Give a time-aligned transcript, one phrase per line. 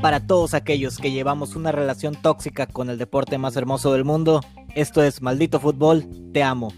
[0.00, 4.40] Para todos aquellos que llevamos una relación tóxica con el deporte más hermoso del mundo,
[4.74, 6.72] esto es Maldito Fútbol, te amo.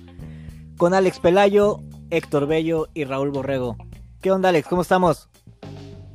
[0.79, 1.80] Con Alex Pelayo,
[2.11, 3.77] Héctor Bello y Raúl Borrego.
[4.23, 4.68] ¿Qué onda Alex?
[4.68, 5.29] ¿Cómo estamos?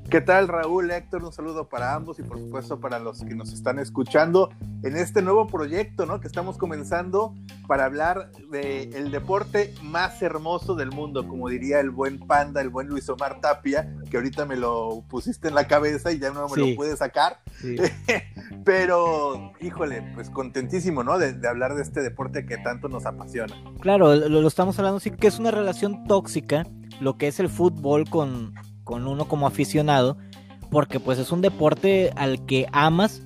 [0.10, 1.24] ¿Qué tal Raúl, Héctor?
[1.24, 4.50] Un saludo para ambos y por supuesto para los que nos están escuchando
[4.84, 6.20] en este nuevo proyecto ¿no?
[6.20, 7.34] que estamos comenzando
[7.68, 12.88] para hablar del deporte más hermoso del mundo, como diría el buen panda, el buen
[12.88, 16.58] Luis Omar Tapia, que ahorita me lo pusiste en la cabeza y ya no me
[16.58, 17.40] lo pude sacar.
[18.66, 21.18] Pero, híjole, pues contentísimo, ¿no?
[21.18, 23.56] De, hablar de este deporte que tanto nos apasiona.
[23.80, 26.68] Claro, lo, lo estamos hablando, sí que es una relación tóxica,
[27.00, 30.18] lo que es el fútbol con con uno como aficionado,
[30.72, 33.22] porque pues es un deporte al que amas,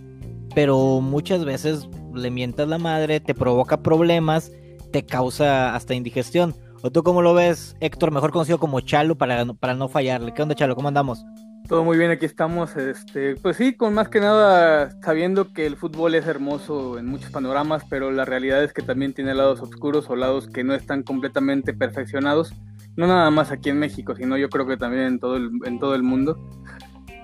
[0.53, 4.51] pero muchas veces le mientas la madre, te provoca problemas,
[4.91, 6.55] te causa hasta indigestión.
[6.83, 10.33] ¿O tú cómo lo ves, Héctor, mejor conocido como Chalo, para, para no fallarle?
[10.33, 10.75] ¿Qué onda, Chalo?
[10.75, 11.25] ¿Cómo andamos?
[11.67, 12.77] Todo muy bien, aquí estamos.
[12.77, 17.31] Este, pues sí, con más que nada sabiendo que el fútbol es hermoso en muchos
[17.31, 21.03] panoramas, pero la realidad es que también tiene lados oscuros o lados que no están
[21.03, 22.53] completamente perfeccionados
[22.97, 25.79] no nada más aquí en México, sino yo creo que también en todo el, en
[25.79, 26.37] todo el mundo.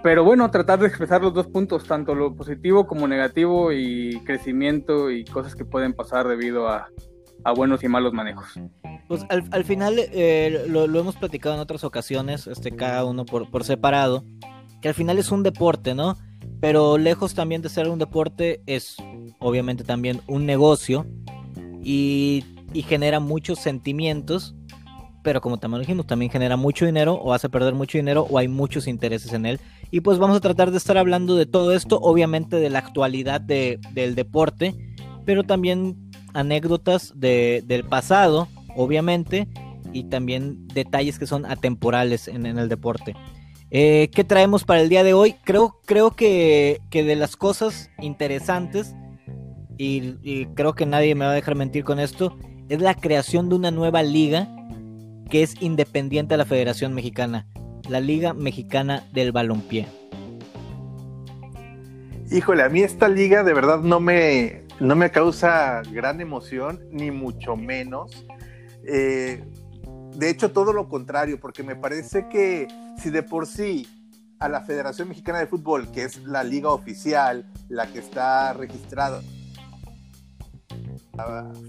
[0.03, 5.09] Pero bueno, tratar de expresar los dos puntos, tanto lo positivo como negativo y crecimiento
[5.09, 6.89] y cosas que pueden pasar debido a,
[7.55, 8.53] buenos y malos manejos.
[9.07, 13.63] Pues al, final eh, lo, hemos platicado en otras ocasiones, este, cada uno por, por
[13.63, 14.23] separado,
[14.81, 16.17] que al final es un deporte, ¿no?
[16.61, 18.97] Pero lejos también de ser un deporte, es
[19.39, 21.05] obviamente también un negocio
[21.81, 24.55] y, y genera muchos sentimientos
[25.23, 28.49] pero como también dijimos, también genera mucho dinero o hace perder mucho dinero o hay
[28.49, 29.59] muchos intereses en él.
[29.89, 33.39] Y pues vamos a tratar de estar hablando de todo esto, obviamente de la actualidad
[33.39, 34.75] del deporte,
[35.25, 39.47] pero también anécdotas del pasado, obviamente,
[39.93, 43.15] y también detalles que son atemporales en, el deporte.
[43.71, 45.35] Eh, ¿Qué traemos para el día de hoy?
[45.43, 48.93] Creo, creo que, de las cosas interesantes,
[49.77, 52.35] y, y creo que nadie me va a dejar mentir con esto,
[52.69, 54.49] es la creación de una nueva liga
[55.33, 57.47] que es independiente a la Federación Mexicana,
[57.89, 59.87] la Liga Mexicana del Balompié.
[62.29, 67.09] Híjole, a mí esta liga de verdad no me, no me causa gran emoción, ni
[67.09, 68.27] mucho menos.
[68.85, 69.43] Eh,
[70.15, 72.67] de hecho, todo lo contrario, porque me parece que
[72.99, 73.87] si de por sí
[74.37, 79.23] a la Federación Mexicana de Fútbol, que es la liga oficial, la que está registrada,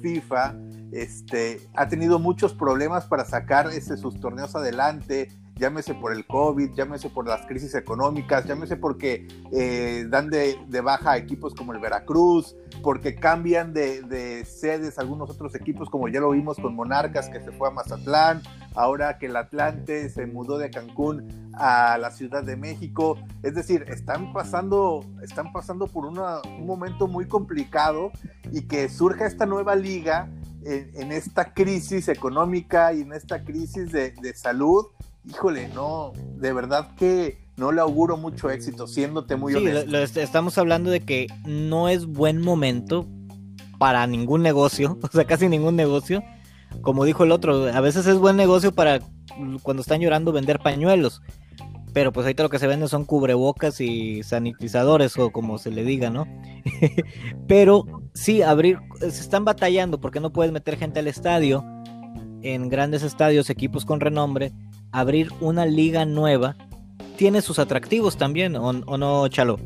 [0.00, 0.56] FIFA,
[0.93, 6.72] este, ha tenido muchos problemas para sacar ese, sus torneos adelante, llámese por el COVID,
[6.72, 11.81] llámese por las crisis económicas, llámese porque eh, dan de, baja a equipos como el
[11.81, 17.28] Veracruz, porque cambian de, de, sedes algunos otros equipos, como ya lo vimos con Monarcas,
[17.28, 18.42] que se fue a Mazatlán,
[18.75, 23.19] ahora que el Atlante se mudó de Cancún a la Ciudad de México.
[23.42, 28.10] Es decir, están pasando, están pasando por un momento muy complicado
[28.50, 30.28] y que surja esta nueva liga
[30.65, 34.86] en, esta crisis económica y en esta crisis de, salud,
[35.28, 40.20] híjole, no, de verdad que no le auguro mucho éxito, siéndote muy honesto.
[40.20, 43.06] estamos hablando de que no es buen momento
[43.78, 46.22] para ningún negocio, o sea, casi ningún negocio.
[46.80, 48.98] Como dijo el otro, a veces es buen negocio para
[49.62, 51.22] cuando están llorando vender pañuelos,
[51.92, 55.84] pero pues ahorita lo que se vende son cubrebocas y sanitizadores o como se le
[55.84, 56.26] diga, ¿no?
[57.46, 61.64] pero sí, abrir, se están batallando porque no puedes meter gente al estadio,
[62.42, 64.52] en grandes estadios, equipos con renombre,
[64.94, 66.56] abrir una liga nueva
[67.16, 69.59] tiene sus atractivos también, ¿o, no, Chalo?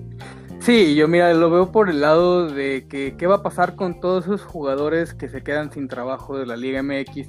[0.61, 4.01] Sí, yo mira, lo veo por el lado de que qué va a pasar con
[4.01, 7.29] todos esos jugadores que se quedan sin trabajo de la Liga MX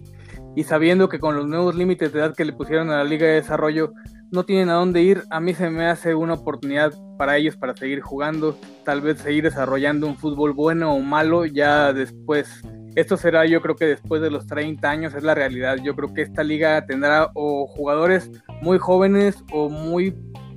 [0.55, 3.27] y sabiendo que con los nuevos límites de edad que le pusieron a la Liga
[3.27, 3.93] de Desarrollo,
[4.31, 7.75] no tienen a dónde ir, a mí se me hace una oportunidad para ellos para
[7.75, 12.61] seguir jugando, tal vez seguir desarrollando un fútbol bueno o malo ya después.
[12.95, 15.77] Esto será yo creo que después de los 30 años es la realidad.
[15.83, 18.29] Yo creo que esta liga tendrá o jugadores
[18.61, 20.15] muy jóvenes o muy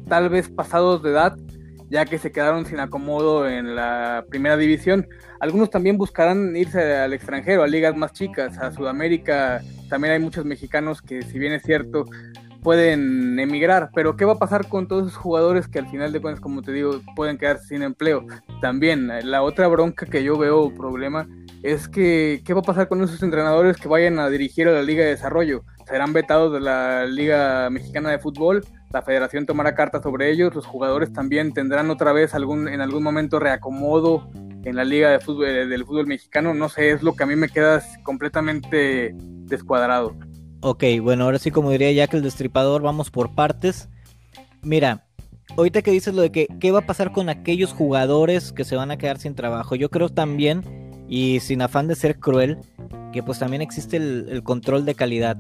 [0.09, 1.37] tal vez pasados de edad,
[1.91, 5.07] ya que se quedaron sin acomodo en la primera división.
[5.41, 9.61] Algunos también buscarán irse al extranjero, a ligas más chicas, a Sudamérica.
[9.89, 12.05] También hay muchos mexicanos que si bien es cierto
[12.63, 16.21] pueden emigrar, pero ¿qué va a pasar con todos esos jugadores que al final de
[16.21, 18.25] cuentas, como te digo, pueden quedar sin empleo?
[18.61, 21.27] También, la otra bronca que yo veo problema
[21.63, 24.83] es que, ¿qué va a pasar con esos entrenadores que vayan a dirigir a la
[24.83, 25.65] Liga de Desarrollo?
[25.87, 28.65] ¿Serán vetados de la Liga Mexicana de Fútbol?
[28.93, 33.03] La federación tomará carta sobre ellos, los jugadores también tendrán otra vez algún, en algún
[33.03, 34.29] momento reacomodo
[34.65, 37.37] en la Liga de Fútbol, del Fútbol Mexicano, no sé, es lo que a mí
[37.37, 40.15] me queda completamente descuadrado.
[40.61, 43.89] Ok, bueno, ahora sí como diría Jack el Destripador, vamos por partes.
[44.63, 45.07] Mira,
[45.57, 48.77] ahorita que dices lo de que qué va a pasar con aquellos jugadores que se
[48.77, 50.63] van a quedar sin trabajo, yo creo también,
[51.13, 52.57] y sin afán de ser cruel,
[53.13, 55.37] que pues también existe el, control de calidad.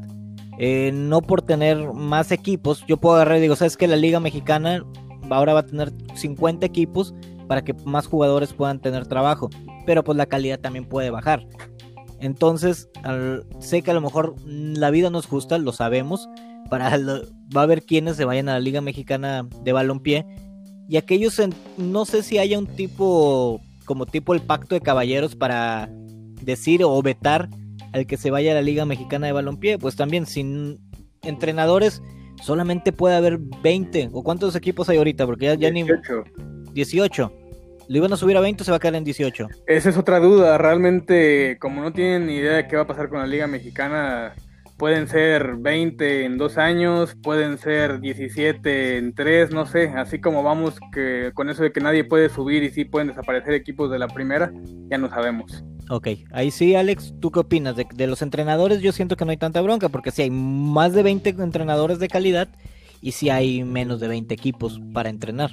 [0.59, 4.21] Eh, no por tener más equipos, yo puedo agarrar y digo, ¿sabes que La Liga
[4.21, 4.85] Mexicana
[5.31, 7.15] ahora va a tener 50 equipos
[7.49, 9.49] para que más jugadores puedan tener trabajo,
[9.87, 11.47] pero pues la calidad también puede bajar.
[12.21, 12.91] Entonces,
[13.59, 16.29] sé que a lo mejor la vida no es justa, lo sabemos,
[16.69, 16.91] para
[17.57, 20.27] va a haber quienes se vayan a la Liga Mexicana de Balompié
[20.87, 21.41] y aquellos
[21.79, 25.89] no sé si haya un tipo como tipo el pacto de caballeros para
[26.43, 27.49] decir o vetar
[27.93, 30.79] al que se vaya a la Liga Mexicana de Balompié, pues también sin
[31.23, 32.03] entrenadores
[32.43, 36.25] solamente puede haber 20 o cuántos equipos hay ahorita porque ya, ya 18.
[36.35, 37.33] ni 18
[37.89, 39.97] lo iban a subir a 20 o se va a quedar en 18 esa es
[39.97, 43.27] otra duda realmente como no tienen ni idea de qué va a pasar con la
[43.27, 44.35] liga mexicana
[44.77, 50.43] pueden ser 20 en dos años, pueden ser 17 en tres, no sé, así como
[50.43, 53.99] vamos que con eso de que nadie puede subir y sí pueden desaparecer equipos de
[53.99, 54.53] la primera,
[54.89, 55.65] ya no sabemos.
[55.89, 57.77] Ok, ahí sí, Alex, ¿tú qué opinas?
[57.77, 61.03] De, los entrenadores yo siento que no hay tanta bronca, porque sí hay más de
[61.03, 62.49] 20 entrenadores de calidad
[63.01, 65.51] y sí hay menos de 20 equipos para entrenar.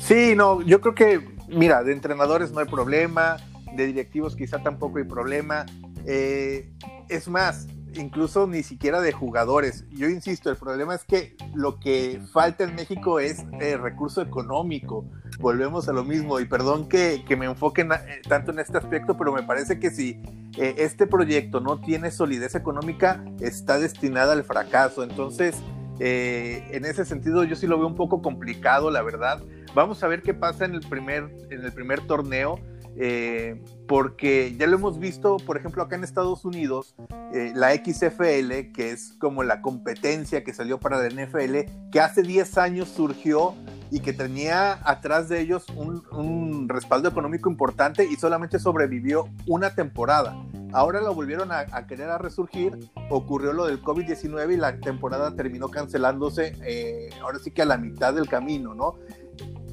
[0.00, 3.36] Sí, no, yo creo que, mira, de entrenadores no hay problema,
[3.76, 5.66] de directivos quizá tampoco hay problema.
[6.10, 6.72] Eh,
[7.10, 9.84] es más, incluso ni siquiera de jugadores.
[9.90, 15.04] Yo insisto, el problema es que lo que falta en México es eh, recurso económico.
[15.38, 19.34] Volvemos a lo mismo y perdón que, me enfoquen eh, tanto en este aspecto, pero
[19.34, 20.18] me parece que si
[20.56, 25.04] este proyecto no tiene solidez económica, está destinada al fracaso.
[25.04, 25.56] Entonces,
[26.00, 29.42] en ese sentido, yo sí lo veo un poco complicado, la verdad.
[29.74, 32.58] Vamos a ver qué pasa en el primer, en el primer torneo
[33.00, 36.96] eh, porque ya lo hemos visto, por ejemplo, acá en Estados Unidos,
[37.32, 42.22] eh, la XFL, que es como la competencia que salió para la NFL, que hace
[42.22, 43.54] 10 años surgió
[43.90, 50.36] y que tenía atrás de ellos un, respaldo económico importante y solamente sobrevivió una temporada.
[50.72, 52.78] Ahora lo volvieron a, querer a resurgir,
[53.08, 57.78] ocurrió lo del COVID-19 y la temporada terminó cancelándose, eh, ahora sí que a la
[57.78, 58.96] mitad del camino, ¿no?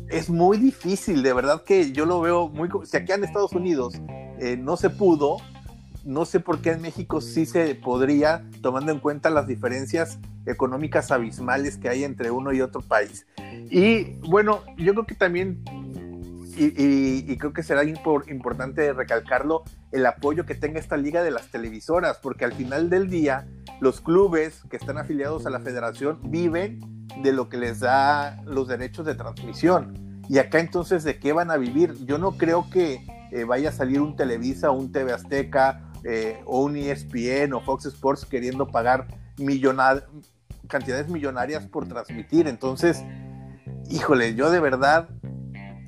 [0.10, 2.70] Es muy difícil, de verdad que yo lo veo muy...
[2.86, 3.96] Si aquí en Estados Unidos
[4.40, 5.38] eh, no se pudo,
[6.06, 11.12] no sé por qué en México sí se podría, tomando en cuenta las diferencias económicas
[11.12, 13.26] abismales que hay entre uno y otro país.
[13.72, 15.64] Y bueno, yo creo que también,
[16.58, 22.20] y, creo que será importante recalcarlo, el apoyo que tenga esta liga de las televisoras,
[22.22, 23.48] porque al final del día,
[23.80, 26.80] los clubes que están afiliados a la federación viven
[27.22, 30.22] de lo que les da los derechos de transmisión.
[30.28, 31.94] Y acá entonces, ¿de qué van a vivir?
[32.06, 36.64] Yo no creo que eh, vaya a salir un Televisa, un TV Azteca, eh, o
[36.64, 39.08] un ESPN o Fox Sports queriendo pagar
[40.68, 42.48] cantidades millonarias por transmitir.
[42.48, 43.04] Entonces,
[43.90, 45.10] híjole, yo de verdad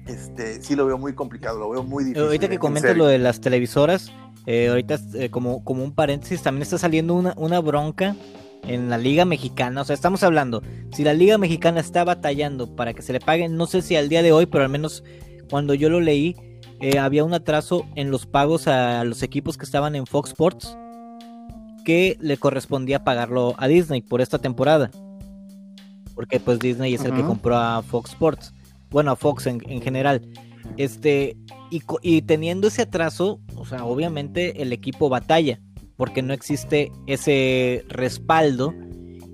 [0.07, 2.23] este, sí lo veo muy complicado, lo veo muy difícil.
[2.23, 4.11] Ahorita que comentas lo de las televisoras,
[4.47, 4.99] eh, ahorita
[5.29, 8.15] como, como un paréntesis, también está saliendo una, una bronca
[8.63, 9.81] en la Liga Mexicana.
[9.81, 13.55] O sea, estamos hablando, si la Liga Mexicana está batallando para que se le paguen,
[13.55, 15.03] no sé si al día de hoy, pero al menos
[15.49, 16.35] cuando yo lo leí,
[16.79, 20.77] eh, había un atraso en los pagos a los equipos que estaban en Fox Sports
[21.87, 24.91] que le correspondía pagarlo a Disney por esta temporada.
[26.15, 28.53] Porque pues Disney es el que compró a Fox Sports.
[28.89, 30.21] Bueno, a Fox en, general.
[30.75, 31.37] Este,
[31.69, 35.59] y, y teniendo ese atraso, o sea, obviamente el equipo batalla
[35.97, 38.73] porque no existe ese respaldo.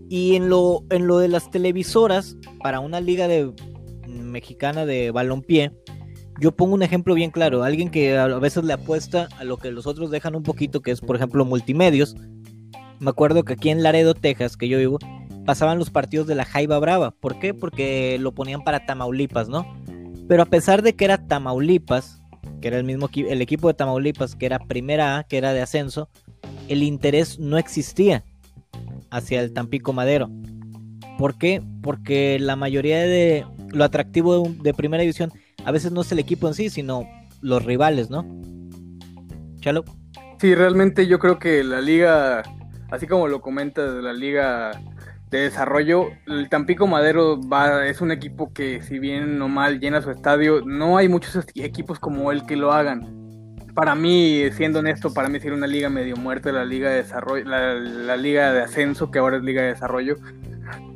[0.10, 3.52] Y en lo, en lo de las televisoras, para una liga de,
[4.08, 5.72] mexicana de balompié,
[6.40, 7.64] yo pongo un ejemplo bien claro.
[7.64, 10.92] Alguien que a veces le apuesta a lo que los otros dejan un poquito, que
[10.92, 12.16] es por ejemplo multimedios.
[13.00, 15.00] Me acuerdo que aquí en Laredo, Texas, que yo vivo,
[15.46, 17.12] pasaban los partidos de la Jaiba Brava.
[17.12, 17.54] ¿Por qué?
[17.54, 19.66] Porque lo ponían para Tamaulipas, ¿no?
[20.28, 22.23] Pero a pesar de que era Tamaulipas,
[22.64, 25.62] que era el mismo el equipo de Tamaulipas, que era primera A, que era de
[25.62, 26.08] ascenso,
[26.70, 28.24] el interés no existía
[29.12, 30.30] hacia el Tampico Madero.
[31.18, 31.62] ¿Por qué?
[31.82, 35.30] Porque la mayoría de lo atractivo de, primera división
[35.66, 37.06] a veces no es el equipo en sí, sino
[37.42, 38.26] los rivales, ¿no?
[39.60, 39.84] Chalo.
[40.40, 42.44] Sí, realmente yo creo que la liga,
[42.92, 44.72] así como lo comenta de la liga
[45.38, 50.02] de desarrollo, el Tampico Madero va, es un equipo que si bien no mal llena
[50.02, 53.24] su estadio, no hay muchos equipos como él que lo hagan
[53.74, 57.46] para mí, siendo honesto, para mí sería una liga medio muerta la liga de desarrollo,
[57.46, 60.16] la, liga de ascenso, que ahora es liga de desarrollo.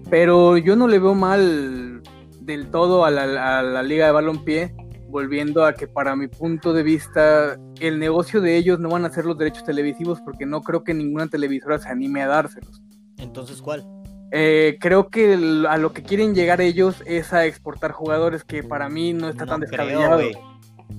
[0.09, 2.01] Pero yo no le veo mal
[2.41, 4.75] del todo a la, liga de balompié,
[5.09, 9.09] volviendo a que para mi punto de vista, el negocio de ellos no van a
[9.09, 12.81] ser los derechos televisivos, porque no creo que ninguna televisora se anime a dárselos.
[13.17, 13.85] Entonces, ¿cuál?
[14.31, 15.33] Eh, creo que
[15.69, 19.45] a lo que quieren llegar ellos es a exportar jugadores que para mí no está
[19.45, 20.21] tan descabellado.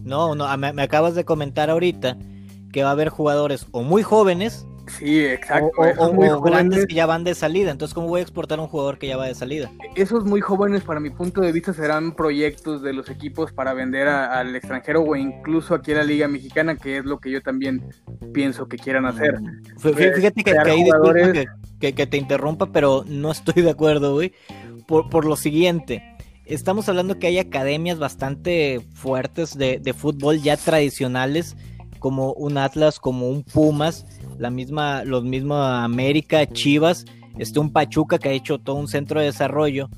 [0.03, 2.17] no, no, me, acabas de comentar ahorita
[2.73, 5.71] que va a haber jugadores o muy jóvenes Sí, exacto.
[5.99, 7.71] O, grandes que ya van de salida.
[7.71, 9.71] Entonces, ¿cómo voy a exportar a un jugador que ya va de salida?
[9.95, 14.09] Esos muy jóvenes, para mi punto de vista, serán proyectos de los equipos para vender
[14.09, 17.85] al extranjero o incluso aquí a la Liga Mexicana, que es lo que yo también
[18.33, 19.39] pienso que quieran hacer.
[19.79, 21.47] Fíjate que,
[21.81, 24.33] que, que, te interrumpa, pero no estoy de acuerdo, güey.
[24.87, 26.03] Por, por lo siguiente.
[26.47, 31.57] Estamos hablando que hay academias bastante fuertes de, de fútbol ya tradicionales,
[31.99, 34.07] como un Atlas, como un Pumas,
[34.39, 37.05] la misma, los mismos América, Chivas,
[37.39, 39.89] este, un Pachuca que ha hecho todo un centro de desarrollo.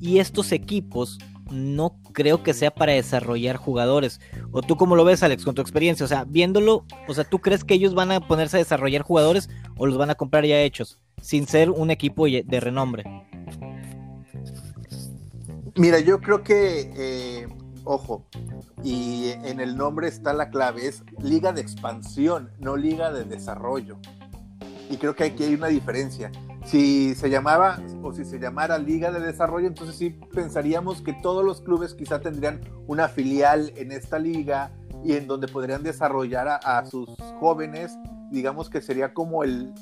[0.00, 1.18] Y estos equipos
[1.50, 4.20] no creo que sea para desarrollar jugadores.
[4.52, 6.04] ¿O tú cómo lo ves, Alex, con tu experiencia?
[6.04, 9.48] O sea, viéndolo, o sea, ¿tú crees que ellos van a ponerse a desarrollar jugadores
[9.76, 13.04] o los van a comprar ya hechos, sin ser un equipo de renombre?
[15.76, 17.48] Mira, yo creo que, eh,
[17.84, 18.26] ojo,
[18.82, 23.98] y en el nombre está la clave, es liga de expansión, no liga de desarrollo.
[24.90, 26.30] Y creo que aquí hay una diferencia.
[26.64, 31.44] Si se llamaba o si se llamara liga de desarrollo, entonces sí pensaríamos que todos
[31.44, 34.72] los clubes quizá tendrían una filial en esta liga
[35.04, 37.98] y en donde podrían desarrollar a, sus jóvenes
[38.30, 39.72] digamos que sería como el,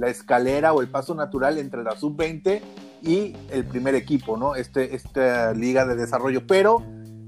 [0.00, 2.62] la escalera o el paso natural entre la sub-20
[3.02, 4.54] y el primer equipo, ¿no?
[4.54, 6.46] Este, esta liga de desarrollo.
[6.46, 6.82] Pero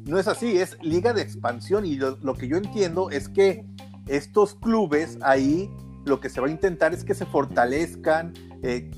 [0.04, 3.66] no es así, es liga de expansión y lo, que yo entiendo es que
[4.06, 5.70] estos clubes ahí
[6.04, 8.90] lo que se va a intentar es que se fortalezcan, eh,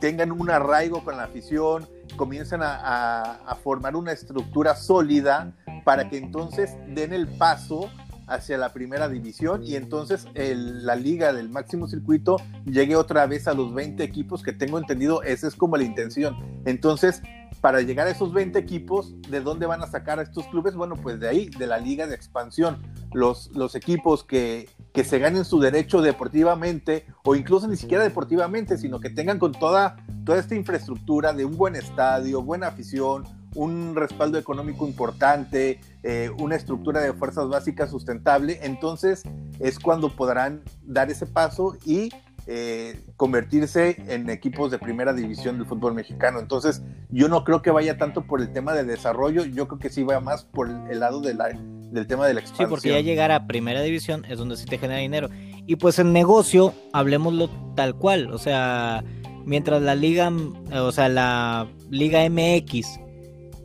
[0.00, 6.76] tengan un arraigo con la afición, comiencen a, formar una estructura sólida para que entonces
[6.88, 7.90] den el paso
[8.26, 13.54] hacia la primera división y entonces la liga del máximo circuito llegue otra vez a
[13.54, 16.36] los 20 equipos que tengo entendido, esa es como la intención.
[16.64, 17.22] Entonces,
[17.60, 20.74] para llegar a esos 20 equipos, ¿de dónde van a sacar a estos clubes?
[20.74, 22.82] Bueno, pues de ahí, de la liga de expansión.
[23.12, 28.76] Los, los equipos que, que se ganen su derecho deportivamente, o incluso ni siquiera deportivamente,
[28.76, 33.24] sino que tengan con toda, toda esta infraestructura de un buen estadio, buena afición,
[33.56, 39.24] un respaldo económico importante, eh, una estructura de fuerzas básicas sustentable, entonces
[39.58, 42.10] es cuando podrán dar ese paso y
[42.48, 46.38] eh, convertirse en equipos de primera división del fútbol mexicano.
[46.38, 49.90] Entonces, yo no creo que vaya tanto por el tema de desarrollo, yo creo que
[49.90, 52.68] sí va más por el lado de la, del tema de la expansión.
[52.68, 55.28] Sí, porque ya llegar a primera división es donde sí te genera dinero.
[55.66, 59.02] Y pues en negocio, hablemoslo tal cual, o sea,
[59.44, 60.30] mientras la liga,
[60.72, 63.00] o sea, la liga MX,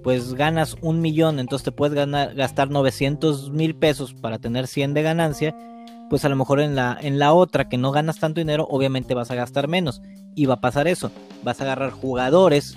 [0.03, 4.93] pues ganas un millón, entonces te puedes ganar, gastar 900 mil pesos para tener 100
[4.93, 5.55] de ganancia
[6.11, 9.13] pues a lo mejor en la, en la otra que no ganas tanto dinero, obviamente
[9.13, 10.01] vas a gastar menos.
[10.35, 11.09] Y va a pasar eso.
[11.41, 12.75] Vas a agarrar jugadores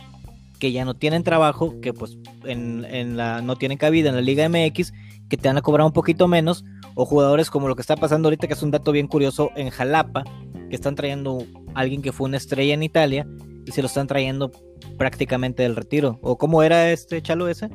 [0.60, 4.48] que ya no tienen trabajo, que pues en, la, no tienen cabida en la Liga
[4.48, 4.92] MX,
[5.28, 6.64] que te van a cobrar un poquito menos,
[6.94, 9.70] o jugadores como lo que está pasando ahorita, que es un dato bien curioso en
[9.70, 10.22] Jalapa,
[10.70, 13.26] que están trayendo a alguien que fue una estrella en Italia
[13.66, 14.50] se lo están trayendo
[14.98, 16.18] prácticamente del retiro.
[16.22, 17.68] ¿O cómo era este chalo ese?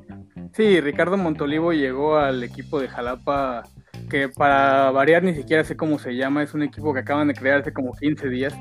[0.53, 3.63] Sí, Ricardo Montolivo llegó al equipo de Jalapa
[4.09, 7.33] que para variar ni siquiera sé cómo se llama, es un equipo que acaban de
[7.33, 8.53] crear hace como 15 días.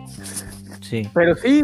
[0.82, 1.08] Sí.
[1.14, 1.62] Pero sí,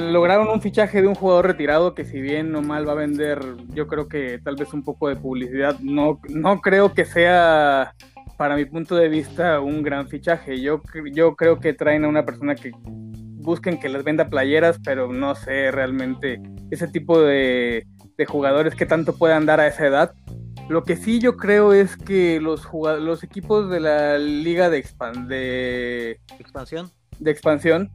[0.00, 3.40] lograron un fichaje de un jugador retirado que si bien no mal va a vender,
[3.68, 7.94] yo creo que tal vez un poco de publicidad, no, no creo que sea,
[8.36, 10.60] para mi punto de vista, un gran fichaje.
[10.60, 12.72] Yo, yo creo que traen a una persona que
[13.50, 16.40] busquen que les venda playeras, pero no sé realmente
[16.70, 17.84] ese tipo de,
[18.16, 20.14] de jugadores que tanto puedan dar a esa edad.
[20.68, 24.78] Lo que sí yo creo es que los los equipos de la liga de,
[26.38, 27.90] expansión de expansión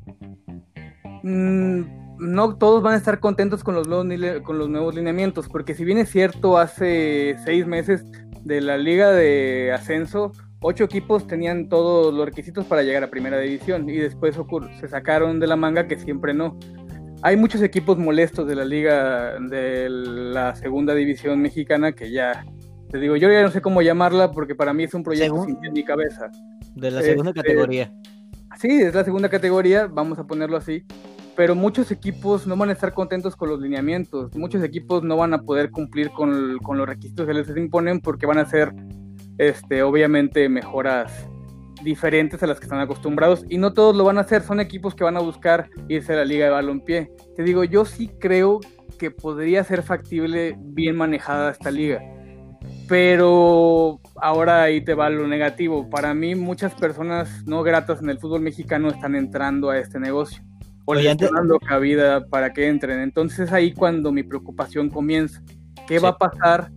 [1.23, 1.81] mm,
[2.19, 5.85] no todos van a estar contentos con los nuevos con los nuevos lineamientos porque si
[5.85, 8.03] bien es cierto hace seis meses
[8.43, 13.39] de la liga de ascenso ocho equipos tenían todos los requisitos para llegar a primera
[13.39, 14.35] división y después
[14.79, 16.57] se sacaron de la manga que siempre no
[17.21, 22.45] hay muchos equipos molestos de la liga de la segunda división mexicana que ya
[22.91, 25.73] te digo, yo ya no sé cómo llamarla porque para mí es un proyecto sin
[25.73, 26.29] mi cabeza.
[26.75, 27.91] De la segunda este, categoría.
[28.59, 30.85] Sí, es la segunda categoría, vamos a ponerlo así.
[31.35, 34.33] Pero muchos equipos no van a estar contentos con los lineamientos.
[34.35, 38.25] Muchos equipos no van a poder cumplir con, con los requisitos que les imponen porque
[38.25, 38.71] van a ser,
[39.37, 41.27] este, obviamente, mejoras
[41.83, 44.95] diferentes a las que están acostumbrados y no todos lo van a hacer, son equipos
[44.95, 47.11] que van a buscar irse a la liga de balompié.
[47.35, 48.59] Te digo, yo sí creo
[48.97, 52.01] que podría ser factible bien manejada esta liga.
[52.87, 55.89] Pero ahora ahí te va lo negativo.
[55.89, 60.43] Para mí muchas personas no gratas en el fútbol mexicano están entrando a este negocio.
[60.87, 62.99] o les está dando cabida para que entren.
[62.99, 65.41] Entonces es ahí cuando mi preocupación comienza.
[65.87, 66.71] ¿Qué va a pasar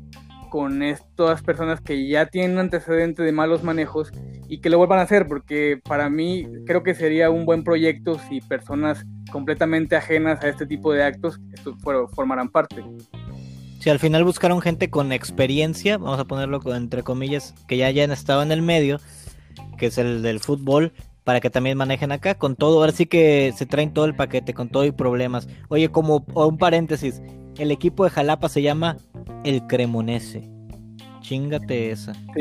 [0.48, 4.10] con estas personas que ya tienen un antecedente de malos manejos
[4.48, 5.26] y que lo vuelvan a hacer?
[5.26, 10.66] Porque para mí creo que sería un buen proyecto si personas completamente ajenas a este
[10.66, 11.40] tipo de actos
[12.14, 12.84] formaran parte.
[13.80, 18.10] Si al final buscaron gente con experiencia, vamos a ponerlo entre comillas, que ya hayan
[18.10, 18.98] estado en el medio,
[19.76, 20.92] que es el del fútbol,
[21.28, 22.78] para que también manejen acá con todo.
[22.78, 25.46] Ahora sí que se traen todo el paquete, con todo y problemas.
[25.68, 27.20] Oye, como un paréntesis,
[27.58, 28.96] el equipo de Jalapa se llama
[29.44, 30.48] el Cremonese.
[31.20, 32.14] Chingate esa.
[32.32, 32.40] ¿Te,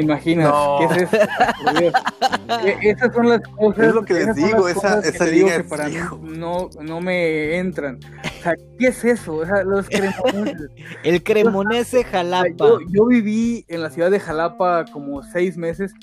[0.00, 0.52] imaginas?
[0.80, 1.16] ¿Qué es eso?
[2.64, 3.86] E, esas son las cosas.
[3.86, 8.00] Es lo que les digo, esa, esa liga que para mí no, no me entran.
[8.40, 9.36] O sea, ¿qué es eso?
[9.36, 10.70] O sea, los cremoneses.
[11.04, 12.48] El Cremonese Jalapa.
[12.58, 15.94] Yo, yo viví en la ciudad de Jalapa como seis meses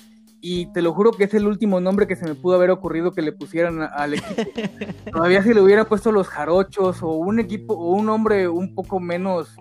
[0.41, 3.11] y te lo juro que es el último nombre que se me pudo haber ocurrido
[3.11, 4.41] que le pusieran al equipo.
[5.11, 8.99] Todavía si le hubiera puesto los jarochos o un equipo o un nombre un poco
[8.99, 9.55] menos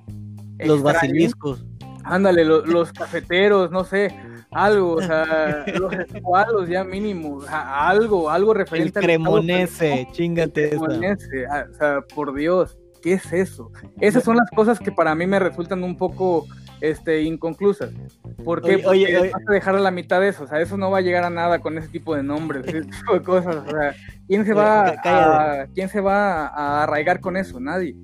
[0.58, 1.64] los basiliscos.
[2.04, 4.14] Ándale, los cafeteros, no sé,
[4.50, 11.66] algo, o sea, los escualos ya mínimo, algo, algo referente el cremonese, chingate cremonese, ah,
[11.70, 13.70] o sea, por Dios, ¿qué es eso?
[14.00, 16.46] Esas son las cosas que para mí me resultan un poco
[16.80, 17.90] este, inconclusas.
[18.44, 18.82] ¿Por qué?
[18.86, 20.98] Oye, Porque vas a dejar a la mitad de eso, o sea, eso no va
[20.98, 23.94] a llegar a nada con ese tipo de nombres, ese tipo de cosas, o sea,
[24.26, 27.60] ¿quién se va, a, ¿quién se va a arraigar con eso?
[27.60, 27.96] Nadie.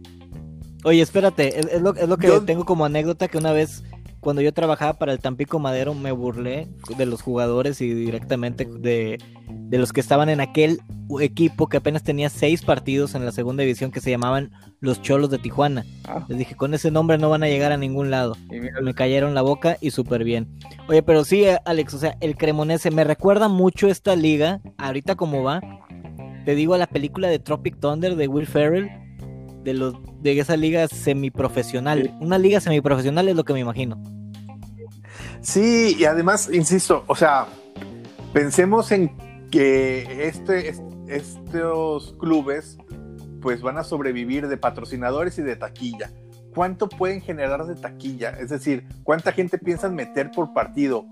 [0.84, 3.82] Oye, espérate, es, lo, es lo, que tengo como anécdota que una vez
[4.24, 6.66] cuando yo trabajaba para el Tampico Madero me burlé
[6.96, 10.80] de los jugadores y directamente de, de, los que estaban en aquel
[11.20, 14.50] equipo que apenas tenía seis partidos en la segunda división que se llamaban
[14.80, 15.84] los Cholos de Tijuana.
[16.08, 16.24] Ah.
[16.28, 18.34] Les dije, con ese nombre no van a llegar a ningún lado.
[18.82, 20.48] Me cayeron la boca y súper bien.
[20.88, 25.42] Oye, pero sí, Alex, o sea, el Cremonese me recuerda mucho esta liga, ahorita como
[25.42, 25.60] va.
[26.46, 28.90] Te digo, la película de Tropic Thunder de Will Ferrell,
[29.64, 32.16] de los de esa liga semiprofesional.
[32.20, 34.00] Una liga semiprofesional es lo que me imagino.
[35.40, 37.46] Sí, y además, insisto, o sea,
[38.32, 39.16] pensemos en
[39.50, 40.74] que este,
[41.08, 42.78] estos clubes
[43.40, 46.10] pues van a sobrevivir de patrocinadores y de taquilla.
[46.54, 48.30] ¿Cuánto pueden generar de taquilla?
[48.30, 51.06] Es decir, ¿cuánta gente piensan meter por partido?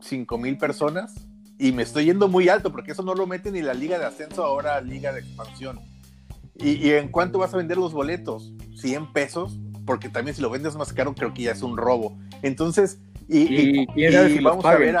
[0.00, 1.14] ¿Cinco mil personas?
[1.58, 4.06] Y me estoy yendo muy alto porque eso no lo mete ni la liga de
[4.06, 5.78] ascenso, ahora liga de expansión.
[6.56, 8.52] ¿Y, en cuánto vas a vender los boletos?
[8.74, 9.58] ¿100 pesos?
[9.86, 12.18] Porque también si lo vendes más caro creo que ya es un robo.
[12.42, 13.86] Entonces, y,
[14.42, 14.96] vamos a ver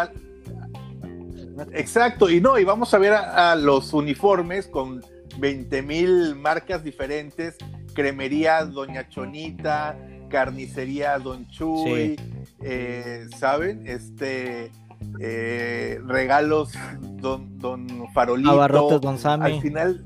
[1.72, 5.02] Exacto, y no, y vamos a ver a, los uniformes con
[5.38, 7.56] 20 mil marcas diferentes,
[7.92, 9.96] cremería Doña Chonita,
[10.30, 12.16] carnicería Don Chuy,
[12.62, 13.86] eh, ¿saben?
[13.86, 14.70] Este,
[15.18, 18.50] eh, regalos Don, don Farolito.
[18.50, 19.52] Abarrotes Don Sammy.
[19.52, 20.04] Al final,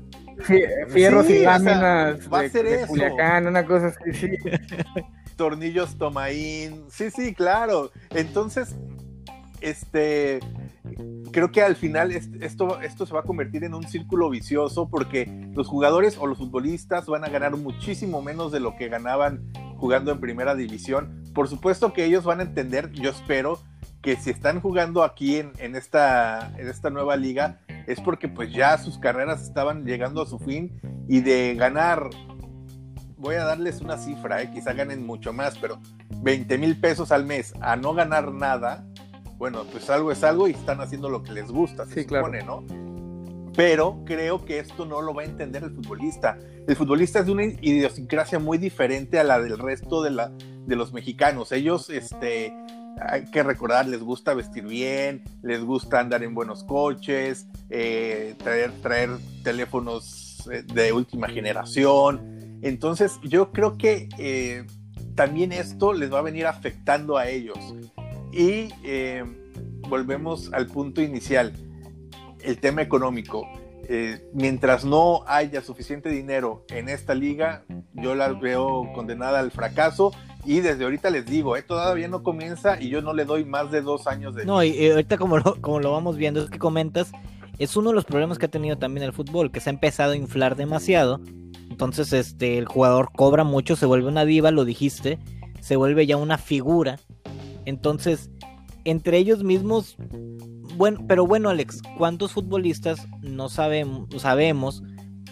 [0.89, 2.93] fierros y láminas va a ser eso.
[2.93, 4.29] una cosa así, sí.
[5.35, 7.91] Tornillos Tomaín, sí, sí, claro.
[8.11, 8.75] Entonces,
[9.59, 10.39] este,
[11.31, 15.29] creo que al final esto, esto se va a convertir en un círculo vicioso porque
[15.53, 20.11] los jugadores o los futbolistas van a ganar muchísimo menos de lo que ganaban jugando
[20.11, 21.23] en primera división.
[21.33, 23.59] Por supuesto que ellos van a entender, yo espero,
[24.01, 28.51] que si están jugando aquí en, en, esta, en esta nueva liga es porque pues
[28.51, 32.09] ya sus carreras estaban llegando a su fin y de ganar,
[33.17, 35.79] voy a darles una cifra, eh, quizá ganen mucho más, pero
[36.21, 38.85] 20 mil pesos al mes a no ganar nada,
[39.37, 42.63] bueno, pues algo es algo y están haciendo lo que les gusta, se supone, ¿no?
[43.55, 46.37] Pero creo que esto no lo va a entender el futbolista.
[46.67, 50.75] El futbolista es de una idiosincrasia muy diferente a la del resto de, la, de
[50.75, 51.53] los mexicanos.
[51.53, 52.53] Ellos, este,
[52.99, 58.71] hay que recordar, les gusta vestir bien, les gusta andar en buenos coches, eh, traer,
[58.81, 59.09] traer
[59.43, 62.59] teléfonos eh, de última generación.
[62.61, 64.65] Entonces, yo creo que eh,
[65.15, 67.57] también esto les va a venir afectando a ellos.
[68.31, 68.69] Y
[69.87, 71.53] volvemos al punto inicial,
[72.41, 73.47] el tema económico.
[74.33, 80.11] mientras no haya suficiente dinero en esta liga, yo la veo condenada al fracaso
[80.45, 83.71] y desde ahorita les digo, eh, todavía no comienza y yo no le doy más
[83.71, 84.45] de dos años de...
[84.45, 87.11] No, y, ahorita como lo, como lo vamos viendo, es que comentas,
[87.57, 90.11] es uno de los problemas que ha tenido también el fútbol, que se ha empezado
[90.13, 91.21] a inflar demasiado.
[91.69, 95.19] Entonces, este, el jugador cobra mucho, se vuelve una diva, lo dijiste,
[95.61, 96.99] se vuelve ya una figura.
[97.65, 98.29] Entonces,
[98.83, 99.97] entre ellos mismos,
[100.75, 104.83] bueno, pero bueno, Alex, ¿cuántos futbolistas no sabemos, sabemos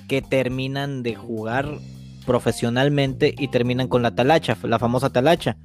[0.08, 1.78] que terminan de jugar
[2.24, 5.58] profesionalmente y terminan con la talacha, la famosa talacha,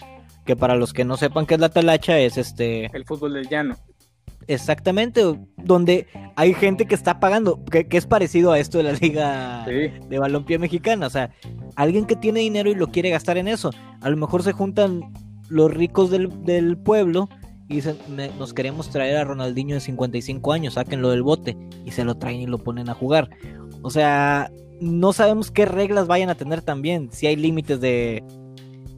[0.44, 2.86] que para los que no sepan qué es la talacha es este...
[2.94, 3.76] El fútbol del llano.
[4.48, 5.22] Exactamente,
[5.58, 10.18] donde hay gente que está pagando, que, es parecido a esto de la liga de
[10.18, 11.30] balompié mexicana, o sea,
[11.76, 15.12] alguien que tiene dinero y lo quiere gastar en eso, a lo mejor se juntan
[15.50, 17.28] los ricos del, pueblo
[17.68, 17.98] y dicen,
[18.38, 22.40] nos queremos traer a Ronaldinho de 55 años, sáquenlo del bote y se lo traen
[22.40, 23.28] y lo ponen a jugar.
[23.82, 28.22] O sea, no sabemos qué reglas vayan a tener también, si hay límites de,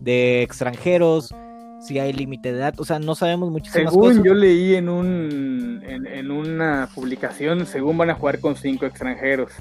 [0.01, 1.35] de extranjeros,
[1.81, 4.89] si hay límite de edad, o sea, no sabemos muchísimas según Según yo leí en
[4.89, 9.53] un en, una publicación, según van a jugar con cinco extranjeros.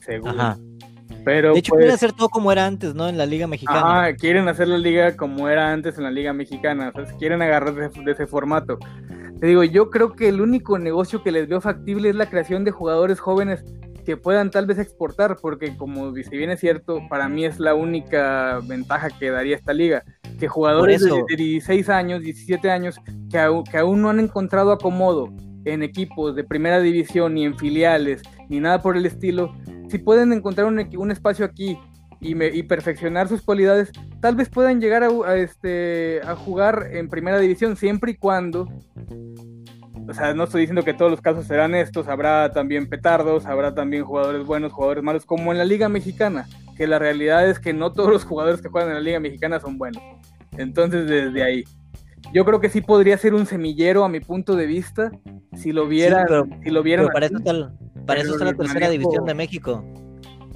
[0.00, 0.36] Según.
[1.24, 3.08] Pero de hecho, quieren pues hacer todo como era antes, ¿no?
[3.08, 4.04] En la Liga Mexicana.
[4.04, 6.92] Ah, quieren hacer la liga como era antes en la Liga Mexicana.
[6.94, 8.78] O sea, quieren agarrar de, ese formato.
[9.40, 12.64] Te digo, yo creo que el único negocio que les veo factible es la creación
[12.64, 13.64] de jugadores jóvenes
[14.08, 17.74] que puedan tal vez exportar, porque como si bien es cierto, para mí es la
[17.74, 20.02] única ventaja que daría esta liga,
[20.40, 22.96] que jugadores de, 16 años, 17 años,
[23.30, 23.38] que,
[23.70, 25.28] que aún no han encontrado acomodo
[25.66, 29.54] en equipos de primera división, ni en filiales, ni nada por el estilo,
[29.90, 31.78] si pueden encontrar un, un espacio aquí
[32.18, 33.92] y, me, y, perfeccionar sus cualidades,
[34.22, 38.68] tal vez puedan llegar a, este, a jugar en primera división siempre y cuando
[40.08, 43.74] o sea, no estoy diciendo que todos los casos serán estos, habrá también petardos, habrá
[43.74, 47.74] también jugadores buenos, jugadores malos, como en la Liga Mexicana, que la realidad es que
[47.74, 50.02] no todos los jugadores que juegan en la Liga Mexicana son buenos.
[50.56, 51.64] Entonces, desde ahí.
[52.32, 55.12] Yo creo que sí podría ser un semillero a mi punto de vista,
[55.54, 56.26] si lo vieran.
[56.64, 57.52] si lo vieran para, eso está,
[58.06, 59.84] para eso está la tercera división de México.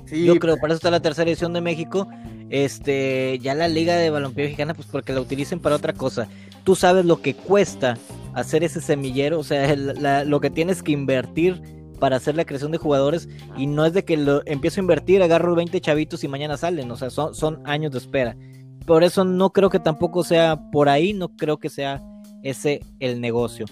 [0.06, 2.08] Sí, Yo creo, para eso está la tercera división de México.
[2.48, 6.28] Este, ya la Liga de Balompié Mexicana, pues porque la utilicen para otra cosa.
[6.64, 7.96] Tú sabes lo que cuesta
[8.34, 9.74] hacer ese semillero, o sea,
[10.24, 11.60] lo que tienes que invertir
[11.98, 15.22] para hacer la creación de jugadores y no es de que lo empiezo a invertir,
[15.22, 18.36] agarro 20 chavitos y mañana salen, o sea, son, son años de espera.
[18.86, 22.02] Por eso no creo que tampoco sea por ahí, no creo que sea
[22.42, 23.66] ese el negocio.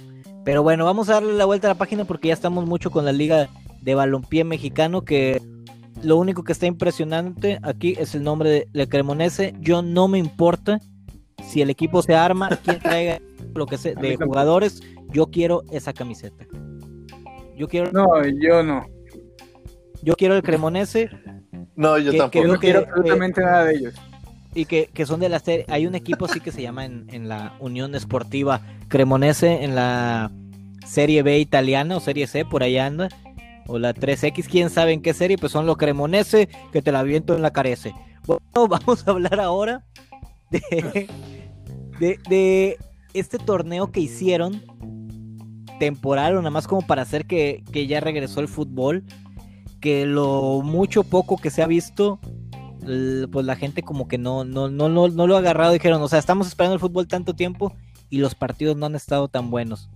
[0.45, 3.05] Pero bueno, vamos a darle la vuelta a la página porque ya estamos mucho con
[3.05, 3.49] la liga
[3.83, 5.43] de balompié mexicano que
[6.03, 9.55] lo único que está impresionante aquí es el nombre de Le Cremonese.
[9.61, 10.81] Yo no me importa
[11.43, 13.21] si el equipo se arma, quien traiga
[13.55, 16.47] lo que sea de jugadores, yo quiero esa camiseta.
[17.57, 17.93] Yo quiero.
[17.93, 18.87] No, yo no.
[20.03, 21.11] Yo quiero el Cremonese.
[21.77, 22.47] No, yo tampoco.
[22.47, 23.95] no quiero absolutamente nada de ellos.
[24.55, 25.67] Y que, son de la serie.
[25.69, 30.31] Hay un equipo así que se llama en, la Unión Esportiva Cremonese, en la
[30.87, 33.09] Serie B italiana o Serie C, por ahí anda.
[33.67, 37.05] O la 3X, quién sabe en qué serie, pues son los Cremonese que te la
[37.05, 37.95] viento en la carece.
[38.27, 39.85] Bueno, vamos a hablar ahora
[40.51, 41.09] de,
[42.29, 42.79] de,
[43.15, 44.63] este torneo que hicieron
[45.79, 49.05] temporal o nada más como para hacer que, ya regresó el fútbol.
[49.81, 52.21] Que lo mucho poco que se ha visto,
[53.33, 55.73] pues la gente como que no, no, no, no, no lo ha agarrado.
[55.73, 57.75] Dijeron, o sea, estamos esperando el fútbol tanto tiempo
[58.11, 59.89] y los partidos no han estado tan buenos.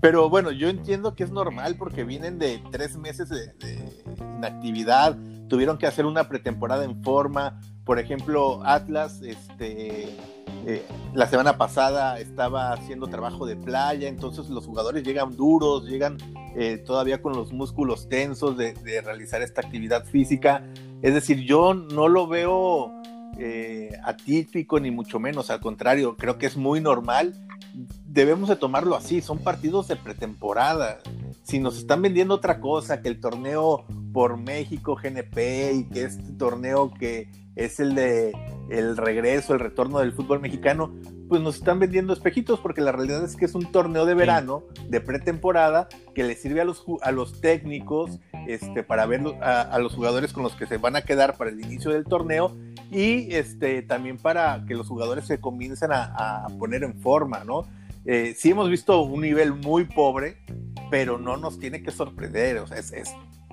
[0.00, 3.52] Pero bueno, yo entiendo que es normal porque vienen de tres meses de
[4.38, 10.10] inactividad, tuvieron que hacer una pretemporada en forma, por ejemplo, Atlas, este,
[10.66, 10.82] eh,
[11.14, 16.18] la semana pasada estaba haciendo trabajo de playa, entonces los jugadores llegan duros, llegan
[16.54, 20.62] eh, todavía con los músculos tensos de, realizar esta actividad física.
[21.00, 22.92] Es decir, yo no lo veo
[23.38, 27.32] eh, atípico ni mucho menos, al contrario, creo que es muy normal.
[28.08, 30.98] Debemos de tomarlo así, son partidos de pretemporada.
[31.42, 36.32] Si nos están vendiendo otra cosa, que el torneo por México GNP y que este
[36.32, 38.32] torneo que es el de
[38.70, 40.92] el regreso, el retorno del fútbol mexicano,
[41.28, 44.64] pues nos están vendiendo espejitos porque la realidad es que es un torneo de verano,
[44.88, 49.94] de pretemporada, que le sirve a los, a los técnicos este, para ver a, los
[49.94, 52.56] jugadores con los que se van a quedar para el inicio del torneo
[52.90, 57.66] y este, también para que los jugadores se comiencen a, poner en forma, ¿no?
[58.10, 60.38] Eh, sí hemos visto un nivel muy pobre,
[60.90, 63.10] pero no nos tiene que sorprender, o sea, es, es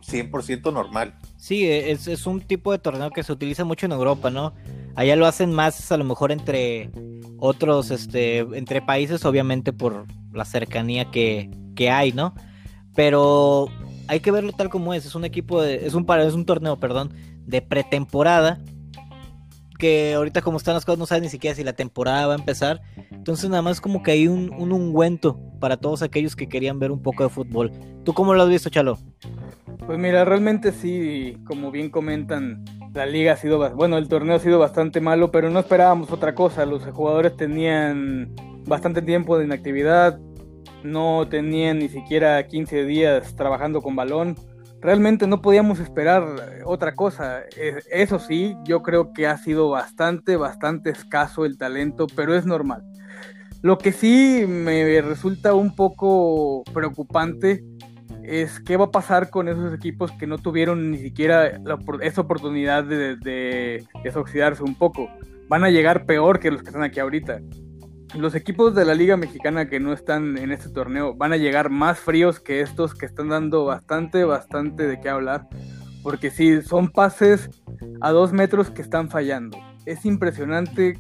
[0.10, 1.14] 100% normal.
[1.36, 4.54] Sí, es, es, un tipo de torneo que se utiliza mucho en Europa, ¿no?
[4.96, 6.90] Allá lo hacen más a lo mejor entre
[7.38, 12.34] otros, este, entre países, obviamente por la cercanía que, que hay, ¿no?
[12.96, 13.68] Pero
[14.08, 16.80] hay que verlo tal como es, es un equipo de, es un, es un torneo,
[16.80, 17.14] perdón,
[17.46, 18.64] de pretemporada
[19.78, 22.38] que ahorita como están las cosas no saben ni siquiera si la temporada va a
[22.38, 22.82] empezar.
[23.12, 26.92] Entonces nada más como que hay un, un ungüento para todos aquellos que querían ver
[26.92, 27.72] un poco de fútbol.
[28.04, 28.98] ¿Tú cómo lo has visto, Chalo?
[29.86, 34.40] Pues mira, realmente sí, como bien comentan, la liga ha sido, bueno, el torneo ha
[34.40, 36.66] sido bastante malo, pero no esperábamos otra cosa.
[36.66, 38.34] Los jugadores tenían
[38.66, 40.20] bastante tiempo de inactividad,
[40.84, 44.36] no tenían ni siquiera 15 días trabajando con balón.
[44.86, 47.40] Realmente no podíamos esperar otra cosa.
[47.58, 52.46] E, eso sí, yo creo que ha sido bastante, bastante escaso el talento, pero es
[52.46, 52.84] normal.
[53.64, 57.64] Lo que sí me resulta un poco preocupante
[58.24, 61.60] es qué va a pasar con esos equipos que no tuvieron ni siquiera
[62.02, 65.10] esa oportunidad de, de, desoxidarse un poco.
[65.50, 67.42] Van a llegar peor que los que están aquí ahorita.
[68.18, 71.70] Los equipos de la Liga Mexicana que no están en este torneo van a llegar
[71.70, 75.48] más fríos que estos que están dando bastante, bastante de qué hablar.
[76.02, 77.50] Porque sí, son pases
[78.02, 79.58] a dos metros que están fallando.
[79.86, 81.00] Es impresionante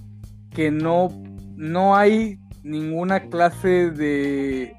[0.51, 1.09] que no,
[1.55, 4.75] no hay ninguna clase de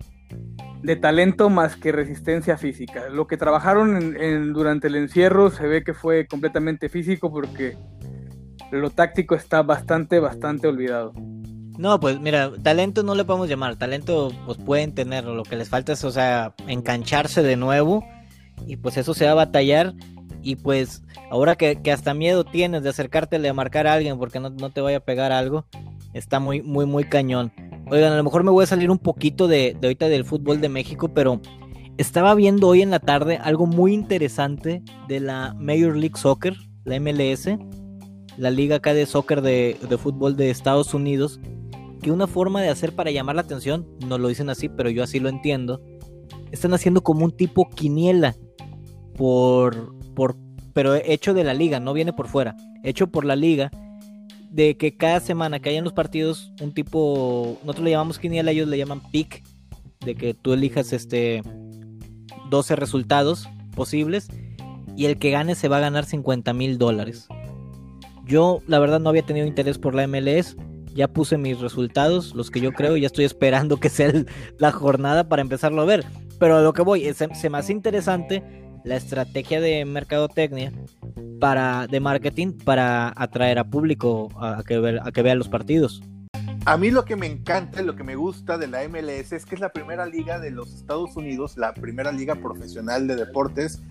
[0.86, 3.08] de talento más que resistencia física.
[3.08, 7.76] Lo que trabajaron en, durante el encierro se ve que fue completamente físico porque
[8.70, 11.12] lo táctico está bastante, bastante olvidado.
[11.78, 15.68] No, pues mira, talento no le podemos llamar, talento pues pueden tenerlo, lo que les
[15.68, 18.04] falta es, o sea, engancharse de nuevo
[18.66, 19.94] y pues eso se va a batallar
[20.42, 24.50] y pues ahora que, hasta miedo tienes de acercártele a marcar a alguien porque no,
[24.50, 25.66] no te vaya a pegar algo,
[26.14, 27.52] está muy, muy, muy cañón.
[27.88, 30.68] Oigan, a lo mejor me voy a salir un poquito de, ahorita del fútbol de
[30.68, 31.40] México, pero
[31.98, 36.98] estaba viendo hoy en la tarde algo muy interesante de la Major League Soccer, la
[36.98, 37.48] MLS,
[38.36, 41.40] la liga acá de soccer de, fútbol de Estados Unidos,
[42.06, 45.02] que una forma de hacer para llamar la atención, no lo dicen así, pero yo
[45.02, 45.82] así lo entiendo,
[46.52, 48.36] están haciendo como un tipo quiniela
[49.16, 50.36] por, por,
[50.72, 53.72] pero hecho de la liga, no viene por fuera, hecho por la liga
[54.52, 58.68] de que cada semana que hayan los partidos, un tipo, nosotros le llamamos quiniela, ellos
[58.68, 59.42] le llaman pick,
[60.04, 61.42] de que tú elijas este
[62.50, 64.28] 12 resultados posibles
[64.96, 67.26] y el que gane se va a ganar 50 mil dólares.
[68.24, 70.56] Yo la verdad no había tenido interés por la MLS,
[70.96, 74.12] ya puse mis resultados, los que yo creo, y ya estoy esperando que sea
[74.58, 76.04] la jornada para empezarlo a ver.
[76.38, 78.42] Pero a lo que voy, se, se interesante
[78.84, 80.72] la estrategia de mercadotecnia
[81.40, 86.02] para, de marketing para atraer a público a, que, a que vean los partidos.
[86.64, 89.54] A mí lo que me encanta, lo que me gusta de la MLS es que
[89.54, 93.82] es la primera liga de los Estados Unidos, la primera liga profesional de deportes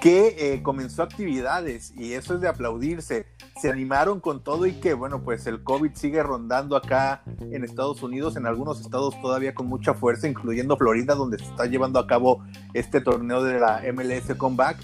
[0.00, 3.26] que eh, comenzó actividades y eso es de aplaudirse.
[3.60, 8.02] Se animaron con todo y que, bueno, pues el COVID sigue rondando acá en Estados
[8.02, 12.06] Unidos, en algunos estados todavía con mucha fuerza, incluyendo Florida, donde se está llevando a
[12.06, 14.78] cabo este torneo de la MLS Comeback.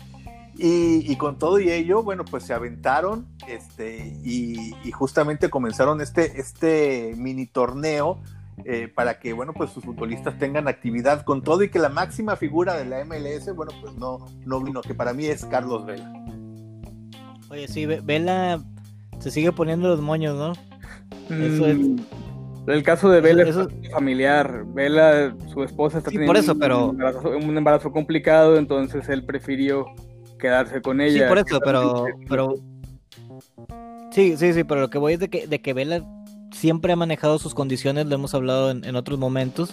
[0.59, 7.15] Y, con todo y ello, bueno, pues se aventaron este, y, justamente comenzaron este, este
[7.19, 8.23] mini torneo
[8.69, 12.35] eh, para que, bueno, pues sus futbolistas tengan actividad con todo y que la máxima
[12.35, 16.13] figura de la MLS, bueno, pues no, no vino, que para mí es Carlos Vela.
[17.49, 18.61] Oye, sí, Vela
[19.21, 20.53] se sigue poniendo los moños, ¿no?
[21.33, 21.79] Eso es...
[21.79, 21.97] Mm,
[22.67, 23.57] el caso de Vela es
[23.93, 24.65] familiar.
[24.75, 26.93] Vela, su esposa está teniendo
[27.39, 29.87] un embarazo complicado, entonces él prefirió
[30.41, 31.23] quedarse con ella.
[31.23, 32.55] Sí, por eso, pero, pero...
[34.11, 36.03] Sí, sí, sí, pero lo que voy es de que, de que Vela
[36.57, 39.71] siempre ha manejado sus condiciones, lo hemos hablado en, otros momentos,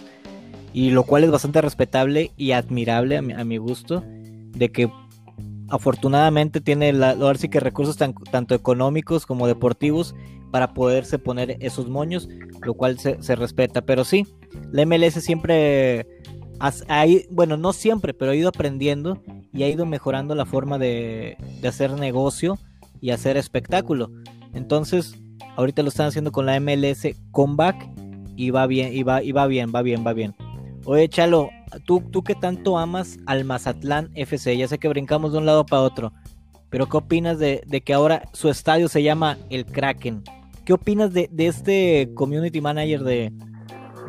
[0.73, 4.91] y lo cual es bastante respetable y admirable a mi, gusto, de que
[5.69, 10.13] afortunadamente tiene la, lo sí que recursos tanto económicos como deportivos
[10.51, 12.29] para poderse poner esos moños,
[12.61, 13.81] lo cual se, respeta.
[13.81, 14.27] Pero sí,
[14.71, 16.05] la MLS siempre
[16.59, 16.71] ha,
[17.31, 19.19] bueno, no siempre, pero ha ido aprendiendo
[19.51, 22.59] y ha ido mejorando la forma de, hacer negocio
[23.01, 24.11] y hacer espectáculo.
[24.53, 25.17] Entonces,
[25.55, 27.89] ahorita lo están haciendo con la MLS Comeback
[28.35, 30.35] y va bien, y va, y va bien, va bien, va bien.
[30.85, 31.49] Oye, Chalo,
[31.85, 35.65] tú, tú que tanto amas al Mazatlán FC, ya sé que brincamos de un lado
[35.65, 36.13] para otro,
[36.69, 40.23] pero ¿qué opinas de, que ahora su estadio se llama el Kraken?
[40.65, 43.31] ¿Qué opinas de, de este community manager de,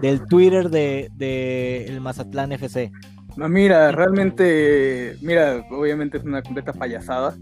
[0.00, 2.92] del Twitter de, el Mazatlán FC.
[3.36, 7.34] No, mira, realmente, mira, obviamente es una completa payasada.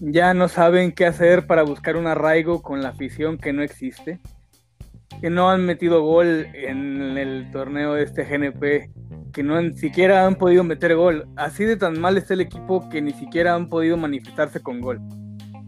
[0.00, 4.20] Ya no saben qué hacer para buscar un arraigo con la afición que no existe.
[5.20, 8.90] Que no han metido gol en el torneo de este GNP.
[9.32, 11.26] Que no ni siquiera han podido meter gol.
[11.36, 15.00] Así de tan mal está el equipo que ni siquiera han podido manifestarse con gol.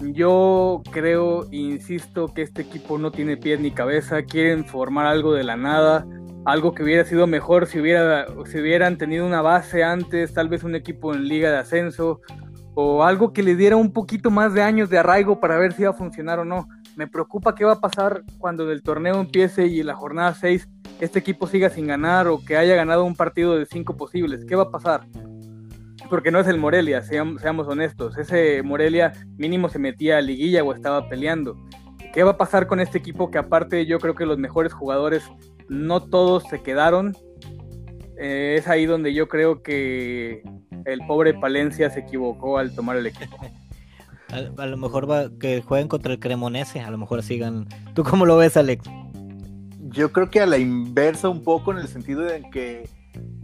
[0.01, 5.43] Yo creo, insisto, que este equipo no tiene pies ni cabeza, quieren formar algo de
[5.43, 6.07] la nada,
[6.45, 10.65] algo que hubiera sido mejor si, hubiera, si hubieran tenido una base antes, tal vez
[10.65, 12.21] un equipo en liga de ascenso,
[12.79, 15.83] o algo que le diera un poquito más de años de arraigo para ver si
[15.83, 16.69] va a funcionar o no.
[16.95, 20.69] Me preocupa qué va a pasar cuando el torneo empiece y la jornada 6
[21.01, 24.45] este equipo siga sin ganar o que haya ganado un partido de 5 posibles.
[24.45, 25.07] ¿Qué va a pasar?
[26.09, 28.17] porque no es el Morelia, seamos, honestos.
[28.17, 31.57] Ese Morelia mínimo se metía a liguilla o estaba peleando.
[32.13, 35.25] ¿Qué va a pasar con este equipo que aparte yo creo que los mejores jugadores
[35.69, 37.15] no todos se quedaron?
[38.19, 40.43] Eh, es ahí donde yo creo que
[40.85, 43.37] el pobre Palencia se equivocó al tomar el equipo.
[44.29, 47.69] A, lo mejor va, que jueguen contra el Cremonese, a lo mejor sigan.
[47.95, 48.85] ¿Tú cómo lo ves, Alex?
[49.89, 52.91] Yo creo que a la inversa un poco en el sentido de que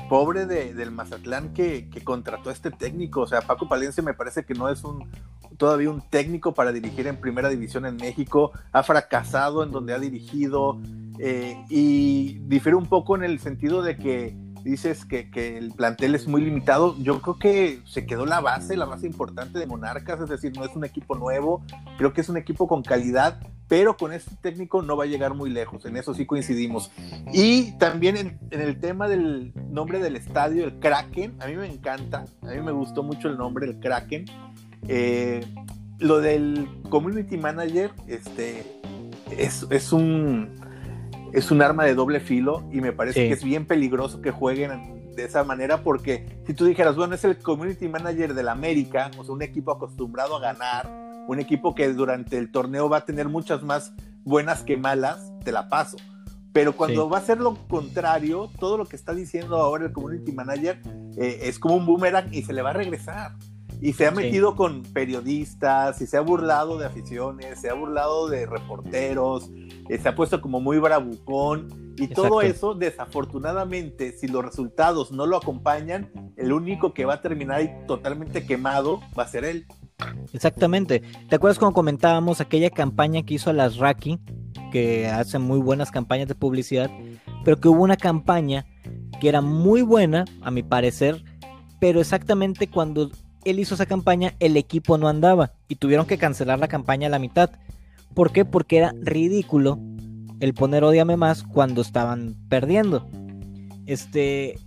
[0.08, 3.20] pobre de, del Mazatlán que, que, contrató a este técnico.
[3.20, 5.08] O sea, Paco Palencia me parece que no es un
[5.56, 8.50] todavía un técnico para dirigir en primera división en México.
[8.72, 10.80] Ha fracasado en donde ha dirigido
[11.18, 16.14] eh, y difiere un poco en el sentido de que dices que, que, el plantel
[16.14, 16.96] es muy limitado.
[16.98, 20.64] Yo creo que se quedó la base, la base importante de Monarcas, es decir, no
[20.64, 21.64] es un equipo nuevo,
[21.98, 25.34] creo que es un equipo con calidad, pero con este técnico no va a llegar
[25.34, 26.90] muy lejos, en eso sí coincidimos.
[27.32, 32.26] Y también en, el tema del nombre del estadio, el Kraken, a mí me encanta,
[32.42, 34.26] a mí me gustó mucho el nombre, el Kraken.
[34.88, 35.46] Eh,
[35.98, 38.80] lo del community manager, este,
[39.30, 40.61] es, es un
[41.32, 45.12] es un arma de doble filo y me parece que es bien peligroso que jueguen
[45.14, 49.24] de esa manera porque si tú dijeras, bueno, es el community manager del América, o
[49.24, 50.90] sea, un equipo acostumbrado a ganar,
[51.28, 55.52] un equipo que durante el torneo va a tener muchas más buenas que malas, te
[55.52, 55.96] la paso.
[56.52, 60.32] Pero cuando va a ser lo contrario, todo lo que está diciendo ahora el community
[60.32, 60.80] manager
[61.16, 63.32] eh, es como un boomerang y se le va a regresar.
[63.82, 68.28] Y se ha metido con periodistas, y se ha burlado de aficiones, se ha burlado
[68.28, 69.50] de reporteros,
[69.88, 71.94] eh, se ha puesto como muy bravucón.
[71.98, 77.20] Y todo eso, desafortunadamente, si los resultados no lo acompañan, el único que va a
[77.20, 79.66] terminar ahí totalmente quemado va a ser él.
[80.32, 81.02] Exactamente.
[81.28, 84.20] ¿Te acuerdas cuando comentábamos aquella campaña que hizo a las Raki,
[84.70, 86.88] que hace muy buenas campañas de publicidad,
[87.44, 88.64] pero que hubo una campaña
[89.20, 91.24] que era muy buena, a mi parecer,
[91.80, 93.10] pero exactamente cuando
[93.44, 97.10] él hizo esa campaña, el equipo no andaba y tuvieron que cancelar la campaña a
[97.10, 97.50] la mitad.
[98.14, 98.44] ¿Por qué?
[98.44, 99.78] Porque era ridículo
[100.40, 103.08] el poner odiame más cuando estaban perdiendo.
[103.86, 104.58] Este,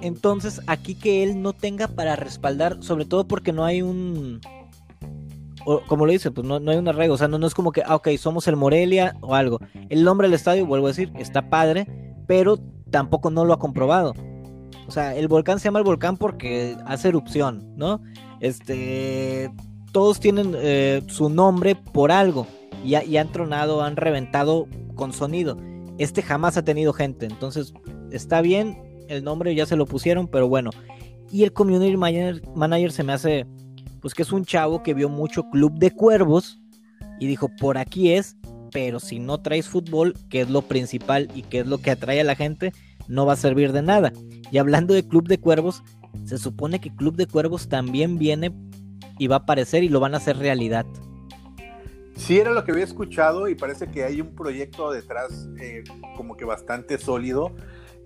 [0.00, 4.40] entonces aquí que él no tenga para respaldar, sobre todo porque no hay un,
[5.86, 7.72] como lo dice, pues no, no hay un arreglo, o sea, no, no es como
[7.72, 9.60] que, ah, ok, somos el Morelia o algo.
[9.88, 11.86] El nombre del estadio, vuelvo a decir, está padre,
[12.26, 12.58] pero
[12.90, 14.14] tampoco no lo ha comprobado.
[14.86, 18.00] O sea, el volcán se llama el volcán porque hace erupción, ¿no?
[18.40, 19.50] Este,
[19.92, 22.46] todos tienen eh, su nombre por algo
[22.84, 25.58] y, han tronado, han reventado con sonido.
[25.98, 27.72] Este jamás ha tenido gente, entonces
[28.10, 30.70] está bien, el nombre ya se lo pusieron, pero bueno.
[31.30, 33.46] Y el community manager, manager se me hace,
[34.00, 36.60] pues que es un chavo que vio mucho Club de Cuervos
[37.18, 38.36] y dijo, por aquí es,
[38.70, 42.20] pero si no traes fútbol, que es lo principal y que es lo que atrae
[42.20, 42.72] a la gente,
[43.08, 44.12] no va a servir de nada.
[44.50, 45.82] Y hablando de Club de Cuervos,
[46.24, 48.52] se supone que Club de Cuervos también viene
[49.18, 50.86] y va a aparecer y lo van a hacer realidad.
[52.16, 55.84] Sí, era lo que había escuchado y parece que hay un proyecto detrás eh,
[56.16, 57.52] como que bastante sólido.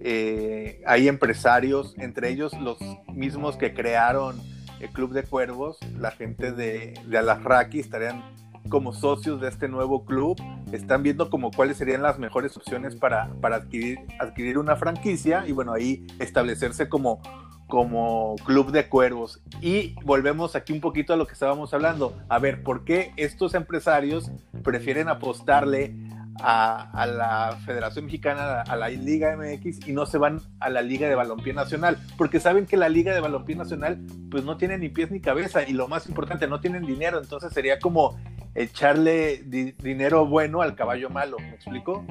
[0.00, 2.78] Eh, hay empresarios, entre ellos los
[3.14, 4.40] mismos que crearon
[4.80, 8.24] el Club de Cuervos, la gente de, de Alasraki estarían
[8.68, 10.40] como socios de este nuevo club
[10.72, 15.52] están viendo como cuáles serían las mejores opciones para, para adquirir, adquirir una franquicia y
[15.52, 17.20] bueno, ahí establecerse como,
[17.66, 19.40] como club de cuervos.
[19.60, 22.14] Y volvemos aquí un poquito a lo que estábamos hablando.
[22.28, 24.30] A ver, ¿por qué estos empresarios
[24.62, 25.94] prefieren apostarle
[26.42, 31.08] a, la Federación Mexicana, a la Liga MX y no se van a la Liga
[31.08, 34.00] de Balompié Nacional, porque saben que la Liga de Balompié Nacional
[34.30, 37.52] pues no tiene ni pies ni cabeza y lo más importante, no tienen dinero, entonces
[37.52, 38.16] sería como
[38.54, 42.04] echarle dinero bueno al caballo malo, ¿me explico?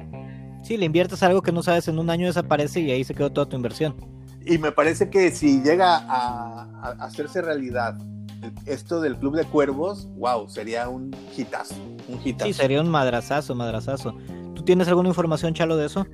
[0.62, 3.30] Sí, le inviertes algo que no sabes, en un año desaparece y ahí se quedó
[3.32, 3.96] toda tu inversión.
[4.44, 7.96] Y me parece que si llega a, hacerse realidad
[8.66, 11.74] esto del Club de Cuervos, wow, sería un hitazo,
[12.08, 12.46] un hitazo.
[12.46, 14.14] Sí, sería un madrazazo, madrazazo.
[14.54, 16.06] ¿Tú tienes alguna información, Chalo, de eso?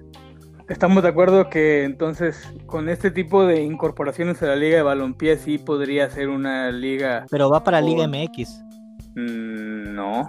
[0.68, 5.38] Estamos de acuerdo que entonces con este tipo de incorporaciones a la Liga de Balompié
[5.38, 7.26] sí podría ser una liga...
[7.30, 8.62] Pero va para Liga MX.
[9.14, 10.28] Mm, no.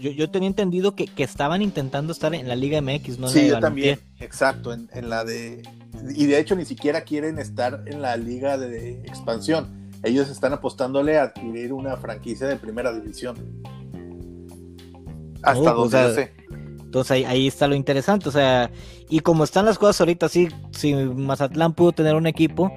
[0.00, 3.28] Yo, tenía entendido que, estaban intentando estar en la Liga MX, ¿no?
[3.28, 5.62] Sí, yo también, exacto, en, la de...
[6.14, 9.81] Y de hecho ni siquiera quieren estar en la Liga de Expansión.
[10.02, 13.36] Ellos están apostándole a adquirir una franquicia de primera división.
[15.42, 16.32] Hasta oh, donde sé.
[16.80, 18.70] Entonces ahí, ahí, está lo interesante, o sea,
[19.08, 22.70] y como están las cosas ahorita, sí, si Mazatlán pudo tener un equipo,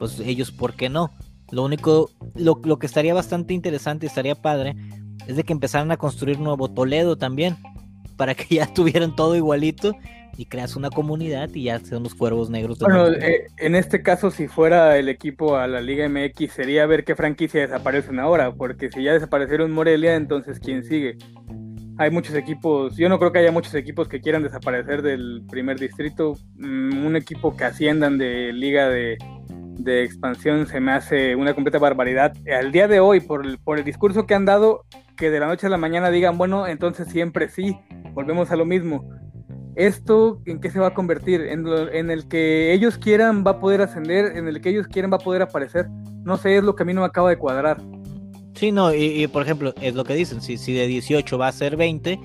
[0.00, 1.12] pues ellos, ¿por qué no?
[1.52, 4.74] Lo único, lo, lo que estaría bastante interesante y estaría padre
[5.28, 7.56] es de que empezaran a construir nuevo Toledo también,
[8.16, 9.92] para que ya tuvieran todo igualito
[10.36, 12.78] y creas una comunidad y ya sean los cuervos negros.
[12.78, 17.04] Bueno, eh, en este caso, si fuera el equipo a la Liga MX, sería ver
[17.04, 21.18] qué franquicia desaparecen ahora, porque si ya desaparecieron Morelia, entonces ¿quién sigue?
[21.98, 25.78] Hay muchos equipos, yo no creo que haya muchos equipos que quieran desaparecer del primer
[25.78, 26.34] distrito.
[26.56, 29.18] Mm, un equipo que asciendan de Liga de,
[29.78, 32.32] de expansión se me hace una completa barbaridad.
[32.50, 34.84] Al día de hoy, por el, por el discurso que han dado,
[35.16, 37.78] que de la noche a la mañana digan, bueno, entonces siempre sí,
[38.12, 39.08] volvemos a lo mismo.
[39.76, 41.40] ¿Esto en qué se va a convertir?
[41.42, 45.16] En, el que ellos quieran va a poder ascender, en el que ellos quieran va
[45.16, 45.88] a poder aparecer.
[46.24, 47.80] No sé, es lo que a mí no me acaba de cuadrar.
[48.54, 51.52] Sí, no, y, por ejemplo, es lo que dicen, si, si de 18 va a
[51.52, 52.20] ser 20,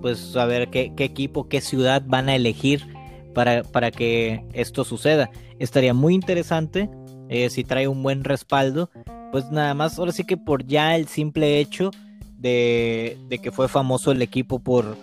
[0.00, 2.86] pues a ver qué, qué equipo, qué ciudad van a elegir
[3.34, 5.30] para, para que esto suceda.
[5.58, 6.88] Estaría muy interesante
[7.28, 8.90] eh, si trae un buen respaldo,
[9.30, 11.90] pues nada más, ahora sí que por ya el simple hecho
[12.36, 14.98] de, de que fue famoso el equipo por,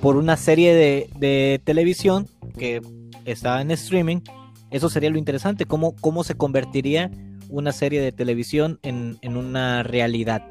[0.00, 2.26] por una serie de, de, televisión
[2.58, 2.82] que
[3.24, 4.20] estaba en streaming,
[4.70, 7.10] eso sería lo interesante, cómo, cómo se convertiría
[7.48, 10.42] una serie de televisión en, una realidad.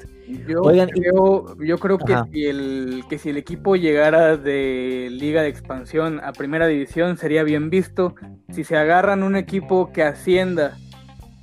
[0.48, 5.48] Yo, creo, yo creo que si, el, que si el equipo llegara de Liga de
[5.48, 8.14] Expansión a Primera División sería bien visto.
[8.50, 10.76] Si se agarran un equipo que ascienda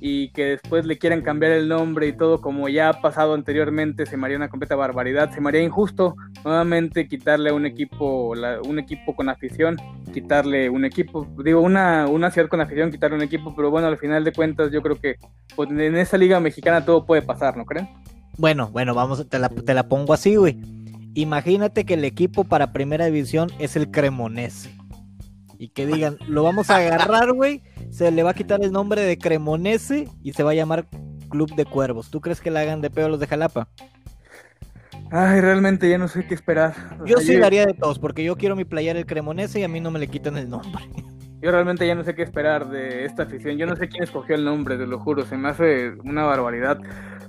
[0.00, 4.06] y que después le quieran cambiar el nombre y todo como ya ha pasado anteriormente,
[4.06, 8.34] se me haría una completa barbaridad, se me injusto nuevamente quitarle a un equipo,
[8.66, 9.76] un equipo con afición,
[10.12, 13.98] quitarle un equipo, digo, una, una ciudad con afición, quitarle un equipo, pero bueno, al
[13.98, 15.16] final de cuentas yo creo que
[15.54, 17.88] pues, en esa liga mexicana todo puede pasar, ¿no creen?
[18.36, 20.58] Bueno, bueno, vamos, te la, te la pongo así, güey.
[21.14, 24.83] Imagínate que el equipo para primera división es el Cremonese
[25.58, 29.02] y que digan, lo vamos a agarrar, güey, se le va a quitar el nombre
[29.02, 30.86] de Cremonese y se va a llamar
[31.28, 32.10] Club de Cuervos.
[32.10, 33.68] ¿Tú crees que le hagan de pedo los de Jalapa?
[35.10, 36.74] Ay, realmente ya no sé qué esperar.
[37.06, 39.80] yo sí daría de todos, porque yo quiero mi playar el Cremonese y a mí
[39.80, 40.84] no me le quitan el nombre.
[41.44, 43.58] Yo realmente ya no sé qué esperar de esta afición.
[43.58, 45.26] Yo no sé quién escogió el nombre, te lo juro.
[45.26, 46.78] Se me hace una barbaridad.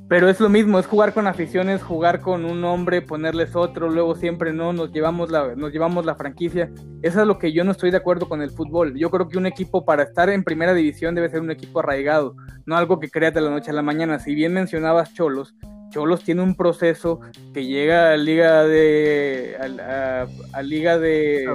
[0.08, 4.14] Pero es lo mismo, es jugar con aficiones, jugar con un nombre, ponerles otro, luego
[4.14, 6.70] siempre no, nos llevamos la, nos llevamos la franquicia.
[7.02, 8.96] Eso es lo que yo no estoy de acuerdo con el fútbol.
[8.96, 12.36] Yo creo que un equipo para estar en primera división debe ser un equipo arraigado,
[12.68, 14.20] no algo que creas de la noche a la mañana.
[14.20, 15.56] Si bien mencionabas Cholos,
[15.90, 17.20] Cholos tiene un proceso
[17.52, 21.48] que llega a liga de a, liga de,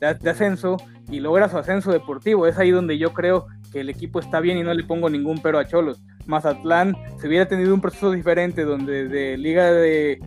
[0.00, 0.78] de, ascenso
[1.10, 2.48] y logra su ascenso deportivo.
[2.48, 5.38] Es ahí donde yo creo que el equipo está bien y no le pongo ningún
[5.40, 6.02] pero a Cholos.
[6.28, 10.20] Mazatlán, si hubiera tenido un proceso diferente donde de liga de,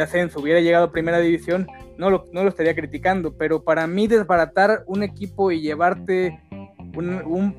[0.00, 1.66] ascenso hubiera llegado a primera división,
[1.98, 6.40] no lo, no lo estaría criticando, pero para mí desbaratar un equipo y llevarte
[6.96, 7.54] un,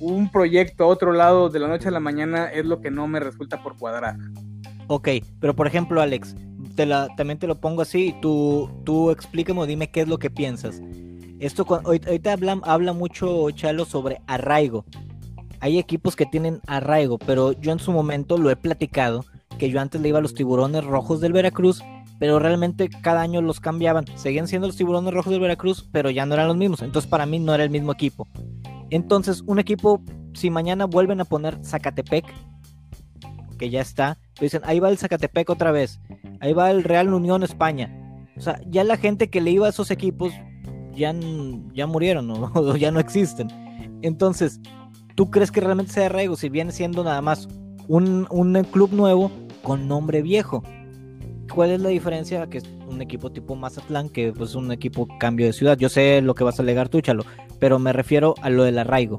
[0.00, 3.06] un, proyecto a otro lado de la noche a la mañana es lo que no
[3.06, 4.16] me resulta por cuadrar.
[4.86, 5.08] Ok,
[5.40, 6.34] pero por ejemplo, Alex,
[7.16, 10.80] también te lo pongo así, tú, tú explícame o dime qué es lo que piensas.
[11.38, 14.86] Esto ahorita habla, habla mucho Chalo sobre arraigo
[15.60, 19.24] hay equipos que tienen arraigo, pero yo en su momento lo he platicado,
[19.58, 21.82] que yo antes le iba a los tiburones rojos del Veracruz,
[22.18, 24.04] pero realmente cada año los cambiaban.
[24.16, 26.82] Seguían siendo los tiburones rojos del Veracruz, pero ya no eran los mismos.
[26.82, 28.26] Entonces para mí no era el mismo equipo.
[28.90, 30.02] Entonces un equipo,
[30.34, 32.24] si mañana vuelven a poner Zacatepec,
[33.58, 36.00] que ya está, dicen, ahí va el Zacatepec otra vez,
[36.40, 37.92] ahí va el Real Unión España.
[38.36, 40.32] O sea, ya la gente que le iba a esos equipos
[40.94, 41.14] ya,
[41.74, 43.48] ya murieron o ya no existen.
[44.02, 44.60] Entonces,
[45.18, 47.48] ¿Tú crees que realmente sea arraigo si viene siendo nada más
[47.88, 48.24] un,
[48.70, 49.32] club nuevo
[49.64, 50.62] con nombre viejo?
[51.52, 55.08] ¿Cuál es la diferencia que es un equipo tipo Mazatlán que es pues, un equipo
[55.18, 55.76] cambio de ciudad?
[55.76, 57.24] Yo sé lo que vas a alegar tú, Chalo,
[57.58, 59.18] pero me refiero a lo del arraigo.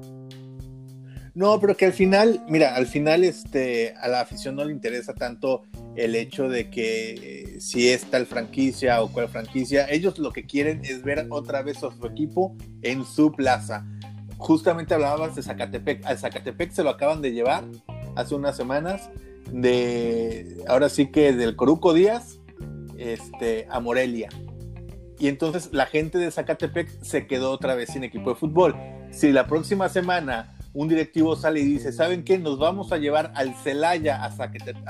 [1.36, 5.14] No, pero que al final, mira, al final este, a la afición no le interesa
[5.14, 5.64] tanto
[5.97, 10.45] el hecho de que eh, si es tal franquicia o cual franquicia, ellos lo que
[10.45, 13.86] quieren es ver otra vez a su equipo en su plaza
[14.40, 16.06] justamente hablabas de Zacatepec.
[16.06, 17.66] Al Zacatepec se lo acaban de llevar
[18.16, 19.10] hace unas semanas
[19.52, 22.40] de, ahora sí que del Coruco Díaz
[22.98, 24.30] este, a Morelia.
[25.20, 28.76] Y entonces la gente de Zacatepec se quedó otra vez sin equipo de fútbol.
[29.12, 32.38] Si la próxima semana un directivo sale y dice, ¿saben qué?
[32.38, 34.32] Nos vamos a llevar al Celaya a,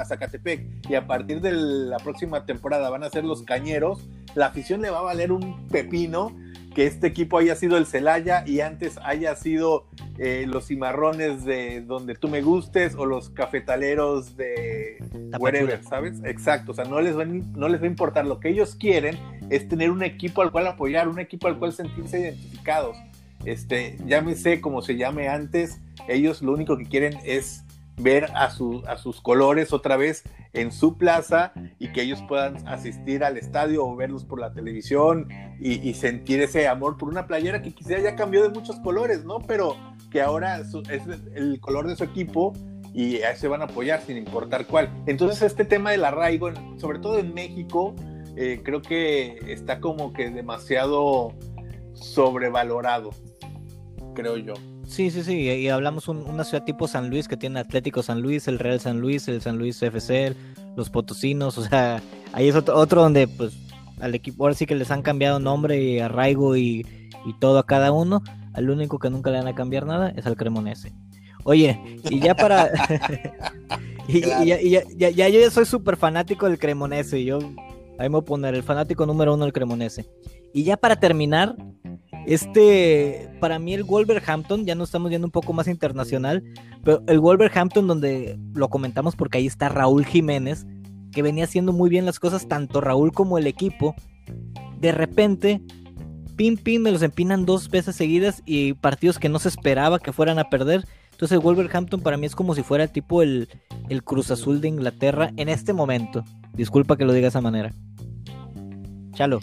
[0.06, 4.82] Zacatepec y a partir de la próxima temporada van a ser los cañeros, la afición
[4.82, 6.36] le va a valer un pepino
[6.76, 11.82] que este equipo haya sido el Celaya y antes haya sido eh, los cimarrones de
[11.82, 14.98] donde tú me gustes o los cafetaleros de
[15.40, 16.22] wherever, ¿sabes?
[16.24, 18.28] Exacto, o sea, no les, va, no les va a importar.
[18.28, 19.18] Lo que ellos quieren
[19.50, 22.98] es tener un equipo al cual apoyar, un equipo al cual sentirse identificados.
[23.46, 27.64] Este, llámese como se llame antes, ellos lo único que quieren es
[28.00, 30.24] ver a, sus colores otra vez
[30.54, 35.28] en su plaza y que ellos puedan asistir al estadio o verlos por la televisión
[35.60, 39.40] y, sentir ese amor por una playera que quizá ya cambió de muchos colores, ¿no?
[39.40, 39.76] Pero
[40.10, 40.74] que ahora es
[41.36, 42.54] el color de su equipo
[42.94, 44.90] y a se van a apoyar sin importar cuál.
[45.06, 47.94] Entonces este tema del arraigo, sobre todo en México,
[48.36, 51.34] eh, creo que está como que demasiado
[51.94, 53.12] sobrevalorado,
[54.20, 54.54] creo yo.
[54.88, 58.22] Sí, sí, sí, y hablamos un, una ciudad tipo San Luis que tiene Atlético San
[58.22, 60.36] Luis, el Real San Luis, el San Luis FC,
[60.76, 62.02] los Potosinos, o sea,
[62.34, 63.54] ahí es otro, donde pues
[64.00, 66.86] al equipo, ahora sí que les han cambiado nombre y arraigo y,
[67.26, 70.26] y todo a cada uno, al único que nunca le van a cambiar nada es
[70.26, 70.94] al Cremonese.
[71.44, 72.70] Oye, y ya para.
[74.08, 77.24] y, ya, ya, ya, yo ya soy súper fanático del Cremonese.
[77.24, 77.40] Yo
[77.98, 80.06] ahí me voy a poner el fanático número uno del Cremonese.
[80.54, 81.56] Y ya para terminar,
[82.26, 86.44] este, para mí el Wolverhampton, ya nos estamos yendo un poco más internacional,
[86.84, 90.66] pero el Wolverhampton donde lo comentamos porque ahí está Raúl Jiménez,
[91.12, 93.96] que venía haciendo muy bien las cosas, tanto Raúl como el equipo,
[94.80, 95.62] de repente,
[96.36, 100.14] pim pim, me los empinan dos veces seguidas y partidos que no se esperaba que
[100.14, 100.86] fueran a perder.
[101.12, 103.50] Entonces el Wolverhampton para mí es como si fuera tipo el,
[103.90, 106.24] el Cruz Azul de Inglaterra en este momento.
[106.54, 107.74] Disculpa que lo diga de esa manera.
[109.20, 109.42] Chalo.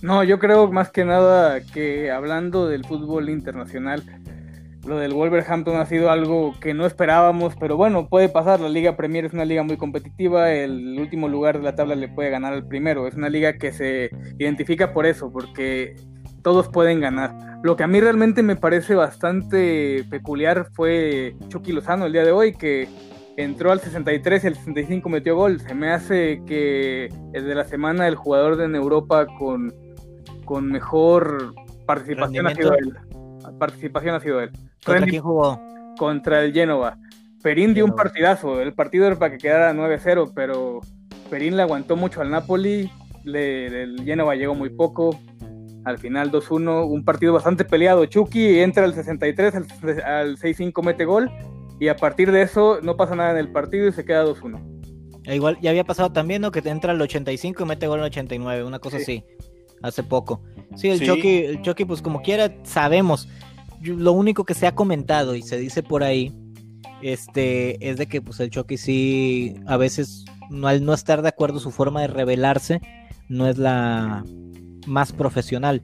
[0.00, 4.00] No, yo creo más que nada que hablando del fútbol internacional,
[4.86, 8.60] lo del Wolverhampton ha sido algo que no esperábamos, pero bueno, puede pasar.
[8.60, 12.06] La Liga Premier es una liga muy competitiva, el último lugar de la tabla le
[12.06, 13.08] puede ganar al primero.
[13.08, 15.96] Es una liga que se identifica por eso, porque
[16.44, 17.58] todos pueden ganar.
[17.64, 22.30] Lo que a mí realmente me parece bastante peculiar fue Chucky Lozano el día de
[22.30, 22.86] hoy, que
[23.38, 25.60] entró al 63 y al 65 metió gol.
[25.60, 29.72] Se me hace que desde la semana el jugador en Europa con,
[30.44, 31.54] con mejor
[31.86, 32.94] participación ha sido él.
[33.58, 34.50] Participación ha sido él.
[34.84, 35.60] ¿Contra quién jugó?
[35.96, 36.98] Contra el Génova.
[37.40, 38.60] Perín dio un partidazo.
[38.60, 40.80] El partido era para que quedara 9-0, pero
[41.30, 42.90] Perín le aguantó mucho al Napoli.
[43.22, 45.16] Le, el Génova llegó muy poco.
[45.84, 48.04] Al final 2-1, un partido bastante peleado.
[48.04, 49.66] Chucky entra al 63, al,
[50.04, 51.30] al 6-5 mete gol.
[51.80, 54.78] Y a partir de eso no pasa nada en el partido y se queda 2-1.
[55.24, 56.50] E igual ya había pasado también, ¿no?
[56.50, 59.24] Que te entra al 85 y mete gol al 89, una cosa así.
[59.82, 60.42] Hace poco.
[60.74, 63.28] Sí, el Chucky, el Chucky, pues como quiera, sabemos
[63.82, 66.34] lo único que se ha comentado y se dice por ahí
[67.02, 71.28] este es de que pues el Chucky sí a veces no, al no estar de
[71.28, 72.80] acuerdo su forma de revelarse
[73.28, 74.24] no es la
[74.86, 75.82] más profesional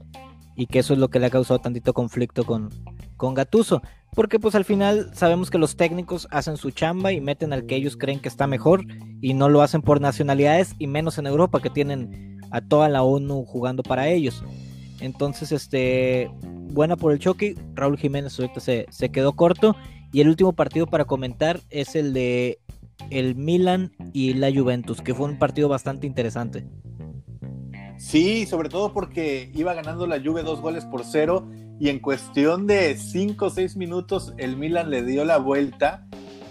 [0.57, 2.71] y que eso es lo que le ha causado tantito conflicto con,
[3.17, 3.83] con Gatuso
[4.15, 7.77] porque pues al final sabemos que los técnicos hacen su chamba y meten al que
[7.77, 8.85] ellos creen que está mejor
[9.21, 13.03] y no lo hacen por nacionalidades y menos en Europa que tienen a toda la
[13.03, 14.45] ONU jugando para ellos
[15.01, 17.57] entonces este buena por el choque.
[17.75, 19.77] Raúl Jiménez ahorita se, se quedó corto.
[20.13, 22.59] Y el último partido para comentar es el de
[23.11, 26.65] el Milan y la Juventus, que fue un partido bastante interesante.
[27.99, 31.49] Sí, sobre todo porque iba ganando la Juve dos goles por cero
[31.79, 36.07] y en cuestión de cinco o seis minutos el Milan le dio la vuelta.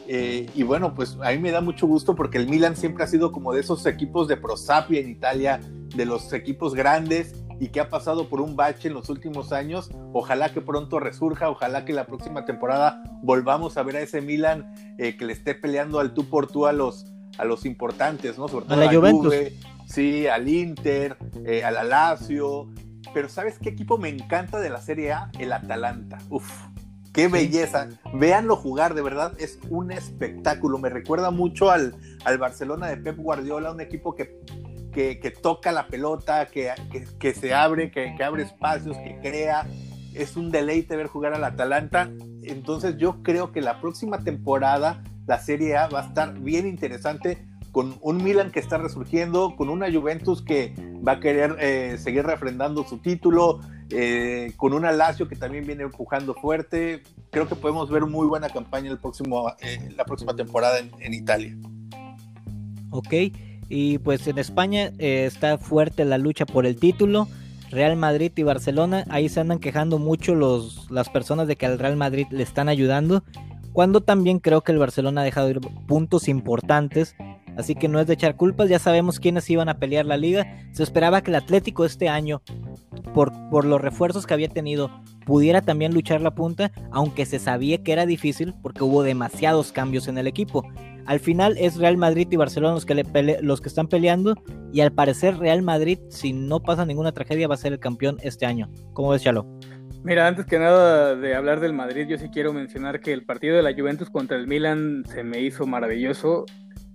[0.07, 3.07] Eh, y bueno, pues a mí me da mucho gusto porque el Milan siempre ha
[3.07, 5.61] sido como de esos equipos de Prosapia en Italia,
[5.95, 9.89] de los equipos grandes y que ha pasado por un bache en los últimos años.
[10.11, 14.73] Ojalá que pronto resurja, ojalá que la próxima temporada volvamos a ver a ese Milan
[14.97, 17.05] eh, que le esté peleando al tú por tú a los,
[17.37, 18.49] a los importantes, ¿no?
[18.49, 19.33] Sobre todo a la Juventus.
[19.87, 22.67] sí, al Inter, eh, al Lazio.
[23.13, 25.31] Pero ¿sabes qué equipo me encanta de la Serie A?
[25.39, 26.17] El Atalanta.
[26.29, 26.49] Uf,
[27.13, 27.89] qué belleza.
[28.13, 30.77] Véanlo jugar, de verdad, es un espectáculo.
[30.77, 31.95] Me recuerda mucho al,
[32.25, 34.39] al Barcelona de Pep Guardiola, un equipo que
[34.93, 36.71] que, toca la pelota, que,
[37.19, 39.67] que, se abre, que, abre espacios, que crea.
[40.13, 42.09] Es un deleite ver jugar al Atalanta.
[42.43, 47.45] Entonces yo creo que la próxima temporada la Serie A va a estar bien interesante
[47.73, 52.23] con un Milan que está resurgiendo, con una Juventus que va a querer eh, seguir
[52.23, 57.01] refrendando su título, eh, con una Lazio que también viene empujando fuerte.
[57.31, 61.57] Creo que podemos ver muy buena campaña el próximo, eh, la próxima temporada en, Italia.
[62.91, 63.13] Ok.
[63.69, 67.27] Y pues en España está fuerte la lucha por el título.
[67.71, 71.79] Real Madrid y Barcelona, ahí se andan quejando mucho los, las personas de que al
[71.79, 73.23] Real Madrid le están ayudando.
[73.71, 77.15] Cuando también creo que el Barcelona ha dejado ir puntos importantes.
[77.57, 80.45] Así que no es de echar culpas, ya sabemos quiénes iban a pelear la liga.
[80.71, 82.41] Se esperaba que el Atlético este año,
[83.13, 84.89] por, por los refuerzos que había tenido,
[85.25, 90.07] pudiera también luchar la punta, aunque se sabía que era difícil porque hubo demasiados cambios
[90.07, 90.63] en el equipo.
[91.05, 94.35] Al final es Real Madrid y Barcelona los que, le los que están peleando
[94.71, 98.17] y al parecer Real Madrid, si no pasa ninguna tragedia, va a ser el campeón
[98.23, 98.69] este año.
[98.93, 99.45] ¿Cómo ves, Chalo?
[100.03, 103.55] Mira, antes que nada de hablar del Madrid, yo sí quiero mencionar que el partido
[103.55, 106.45] de la Juventus contra el Milan se me hizo maravilloso.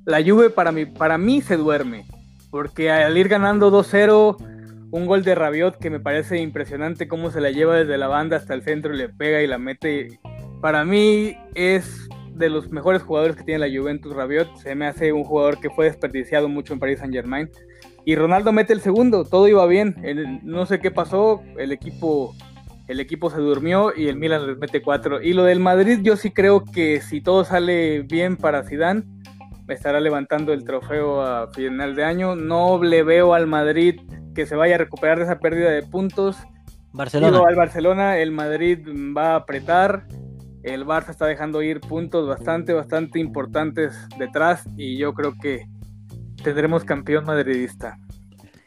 [0.05, 2.07] La Juve para mí, para mí se duerme,
[2.51, 4.37] porque al ir ganando 2-0,
[4.91, 8.37] un gol de Rabiot que me parece impresionante cómo se la lleva desde la banda
[8.37, 10.19] hasta el centro le pega y la mete.
[10.61, 14.57] Para mí es de los mejores jugadores que tiene la Juventus Rabiot.
[14.57, 17.51] Se me hace un jugador que fue desperdiciado mucho en Paris Saint Germain.
[18.05, 20.41] Y Ronaldo mete el segundo, todo iba bien.
[20.43, 22.35] no sé qué pasó, el equipo,
[22.87, 25.21] el equipo se durmió y el Milan les mete cuatro.
[25.21, 29.03] Y lo del Madrid, yo sí creo que si todo sale bien para Zidane,
[29.75, 32.37] estará levantando el trofeo a final de año.
[32.37, 34.01] No le veo al Madrid
[34.35, 36.37] que se vaya a recuperar de esa pérdida de puntos.
[36.93, 37.41] Barcelona.
[37.47, 40.07] al Barcelona, el Madrid va a apretar.
[40.63, 45.67] El Barça está dejando ir puntos bastante, bastante importantes detrás y yo creo que
[46.43, 47.99] tendremos campeón madridista.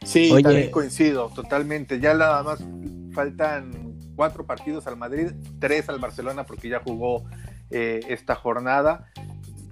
[0.04, 2.00] Sí, también coincido totalmente.
[2.00, 2.64] Ya nada más
[3.12, 7.24] faltan cuatro partidos al Madrid, tres al Barcelona porque ya jugó
[7.70, 9.06] eh, esta jornada.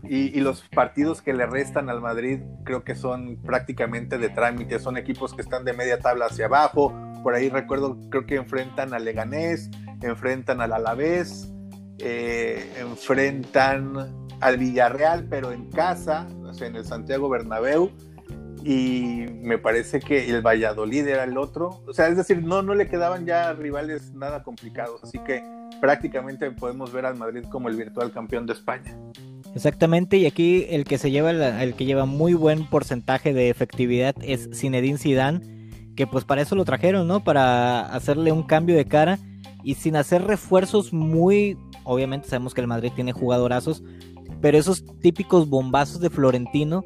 [0.03, 4.97] Y, los partidos que le restan al Madrid creo que son prácticamente de trámite, son
[4.97, 6.95] equipos que están de media tabla hacia abajo.
[7.23, 9.71] Por ahí recuerdo, creo que enfrentan al Leganés,
[10.03, 11.53] enfrentan al Alavés,
[11.99, 16.27] eh, enfrentan al Villarreal, pero en casa,
[16.61, 17.91] en el Santiago Bernabéu
[18.65, 21.83] y me parece que el Valladolid era el otro.
[21.87, 25.43] O sea, es decir, no, no le quedaban ya rivales nada complicados, así que
[25.81, 28.97] prácticamente podemos ver al Madrid como el virtual campeón de España.
[29.55, 34.15] Exactamente, y aquí el que se lleva el que lleva muy buen porcentaje de efectividad
[34.23, 35.41] es Zinedine Zidane,
[35.97, 37.25] que pues para eso lo trajeron, ¿no?
[37.25, 39.19] Para hacerle un cambio de cara
[39.65, 43.83] y sin hacer refuerzos muy, obviamente sabemos que el Madrid tiene jugadorazos,
[44.41, 46.85] pero esos típicos bombazos de Florentino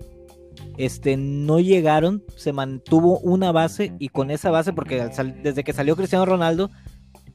[0.77, 5.09] este, no llegaron, se mantuvo una base y con esa base, porque
[5.43, 6.71] desde que salió Cristiano Ronaldo,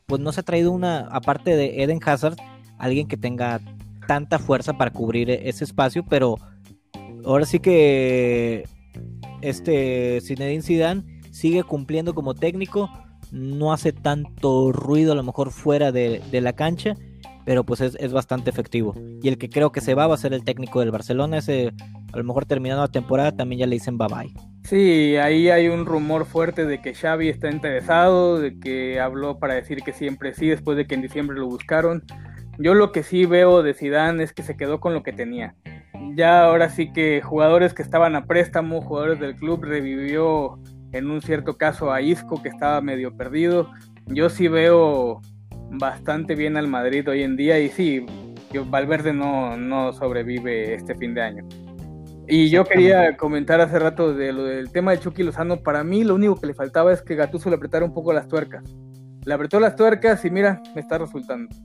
[0.08, 2.36] pues no se ha traído una, aparte de Eden Hazard,
[2.78, 3.62] alguien que tenga
[4.10, 6.38] tanta fuerza para cubrir e-, ese espacio, pero
[7.24, 8.68] ahora sí que
[9.42, 12.90] este Zinedine Zidane sigue cumpliendo como técnico,
[13.32, 16.96] no hace tanto ruido a lo mejor fuera de, la cancha,
[17.46, 18.96] pero pues es, es, bastante efectivo.
[19.22, 21.72] Y el que creo que se va va a ser el técnico del Barcelona, ese
[22.12, 24.34] a lo mejor terminando la temporada también ya le dicen bye bye.
[24.64, 29.54] Sí, ahí hay un rumor fuerte de que Xavi está interesado, de que habló para
[29.54, 32.04] decir que siempre sí, después de que en diciembre lo buscaron.
[32.62, 35.56] Yo lo que sí veo de Zidane es que se quedó con lo que tenía.
[36.16, 40.60] Ya ahora sí que jugadores que estaban a préstamo, jugadores del club, revivió
[40.92, 43.72] en un cierto caso a Isco que estaba medio perdido.
[44.08, 45.22] Yo sí veo
[45.72, 48.06] bastante bien al Madrid hoy en día y sí,
[48.66, 51.48] Valverde no, no sobrevive este fin de año.
[52.28, 55.64] Y yo quería comentar hace rato de lo del tema de Chucky Lozano.
[55.64, 58.28] Para mí lo único que le faltaba es que Gatuso le apretara un poco las
[58.28, 58.64] tuercas.
[59.24, 61.56] Le apretó las tuercas y mira, me está resultando.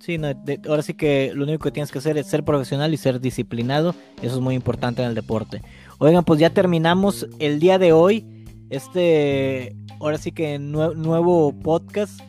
[0.00, 0.18] Sí,
[0.66, 3.94] ahora sí que lo único que tienes que hacer es ser profesional y ser disciplinado.
[4.22, 5.60] Eso es muy importante en el deporte.
[5.98, 8.26] Oigan, pues ya terminamos el día de hoy.
[8.70, 12.20] Este, ahora sí que nuevo podcast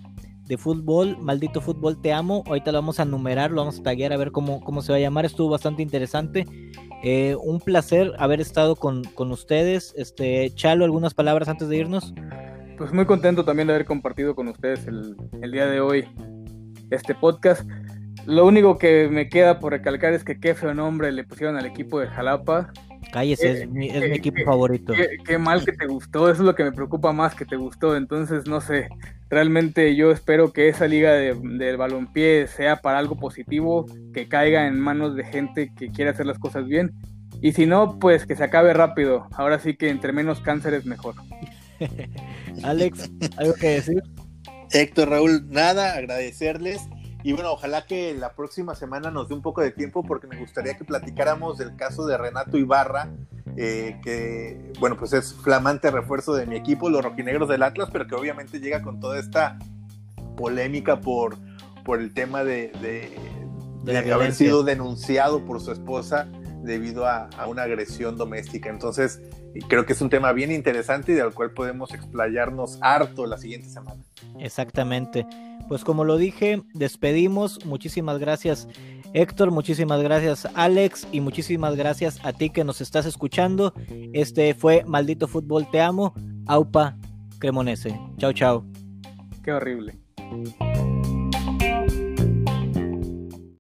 [0.47, 2.43] de fútbol, Maldito Fútbol Te Amo.
[2.45, 4.97] Ahorita lo vamos a numerar, lo vamos a taguear a ver cómo, cómo se va
[4.97, 5.23] a llamar.
[5.23, 6.45] Estuvo bastante interesante.
[7.03, 9.93] Eh, un placer haber estado con, ustedes.
[9.95, 12.13] Este, Chalo, algunas palabras antes de irnos.
[12.77, 16.05] Pues muy contento también de haber compartido con ustedes el, día de hoy
[16.91, 17.67] este podcast.
[18.25, 21.65] Lo único que me queda por recalcar es que qué feo nombre le pusieron al
[21.65, 22.71] equipo de Jalapa.
[23.11, 24.93] Cállese, es, mi, es mi equipo favorito.
[25.25, 27.97] Qué, mal que te gustó, eso es lo que me preocupa más que te gustó.
[27.97, 28.89] Entonces, no sé,
[29.29, 34.67] realmente yo espero que esa liga de, del balompié sea para algo positivo, que caiga
[34.67, 36.91] en manos de gente que quiere hacer las cosas bien.
[37.41, 39.27] Y si no, pues que se acabe rápido.
[39.31, 41.15] Ahora sí que entre menos cánceres mejor.
[42.63, 44.03] Alex, ¿algo que decir?
[44.73, 46.81] Héctor, Raúl, nada, agradecerles
[47.23, 50.37] y bueno, ojalá que la próxima semana nos dé un poco de tiempo porque me
[50.37, 53.09] gustaría que platicáramos del caso de Renato Ibarra,
[53.57, 58.07] eh, que bueno, pues es flamante refuerzo de mi equipo, los rojinegros del Atlas, pero
[58.07, 59.59] que obviamente llega con toda esta
[60.35, 61.37] polémica por,
[61.83, 62.71] por el tema de,
[63.85, 66.27] de, haber sido denunciado por su esposa
[66.63, 68.69] debido a, a, una agresión doméstica.
[68.69, 69.21] Entonces,
[69.67, 73.69] creo que es un tema bien interesante y del cual podemos explayarnos harto la siguiente
[73.69, 74.03] semana.
[74.39, 75.25] Exactamente.
[75.67, 77.65] Pues como lo dije, despedimos.
[77.65, 78.67] Muchísimas gracias
[79.13, 83.73] Héctor, muchísimas gracias Alex y muchísimas gracias a ti que nos estás escuchando.
[84.13, 86.13] Este fue Maldito Fútbol Te Amo,
[86.47, 86.97] Aupa
[87.39, 87.99] Cremonese.
[88.17, 88.65] Chao, chao.
[89.43, 89.97] Qué horrible.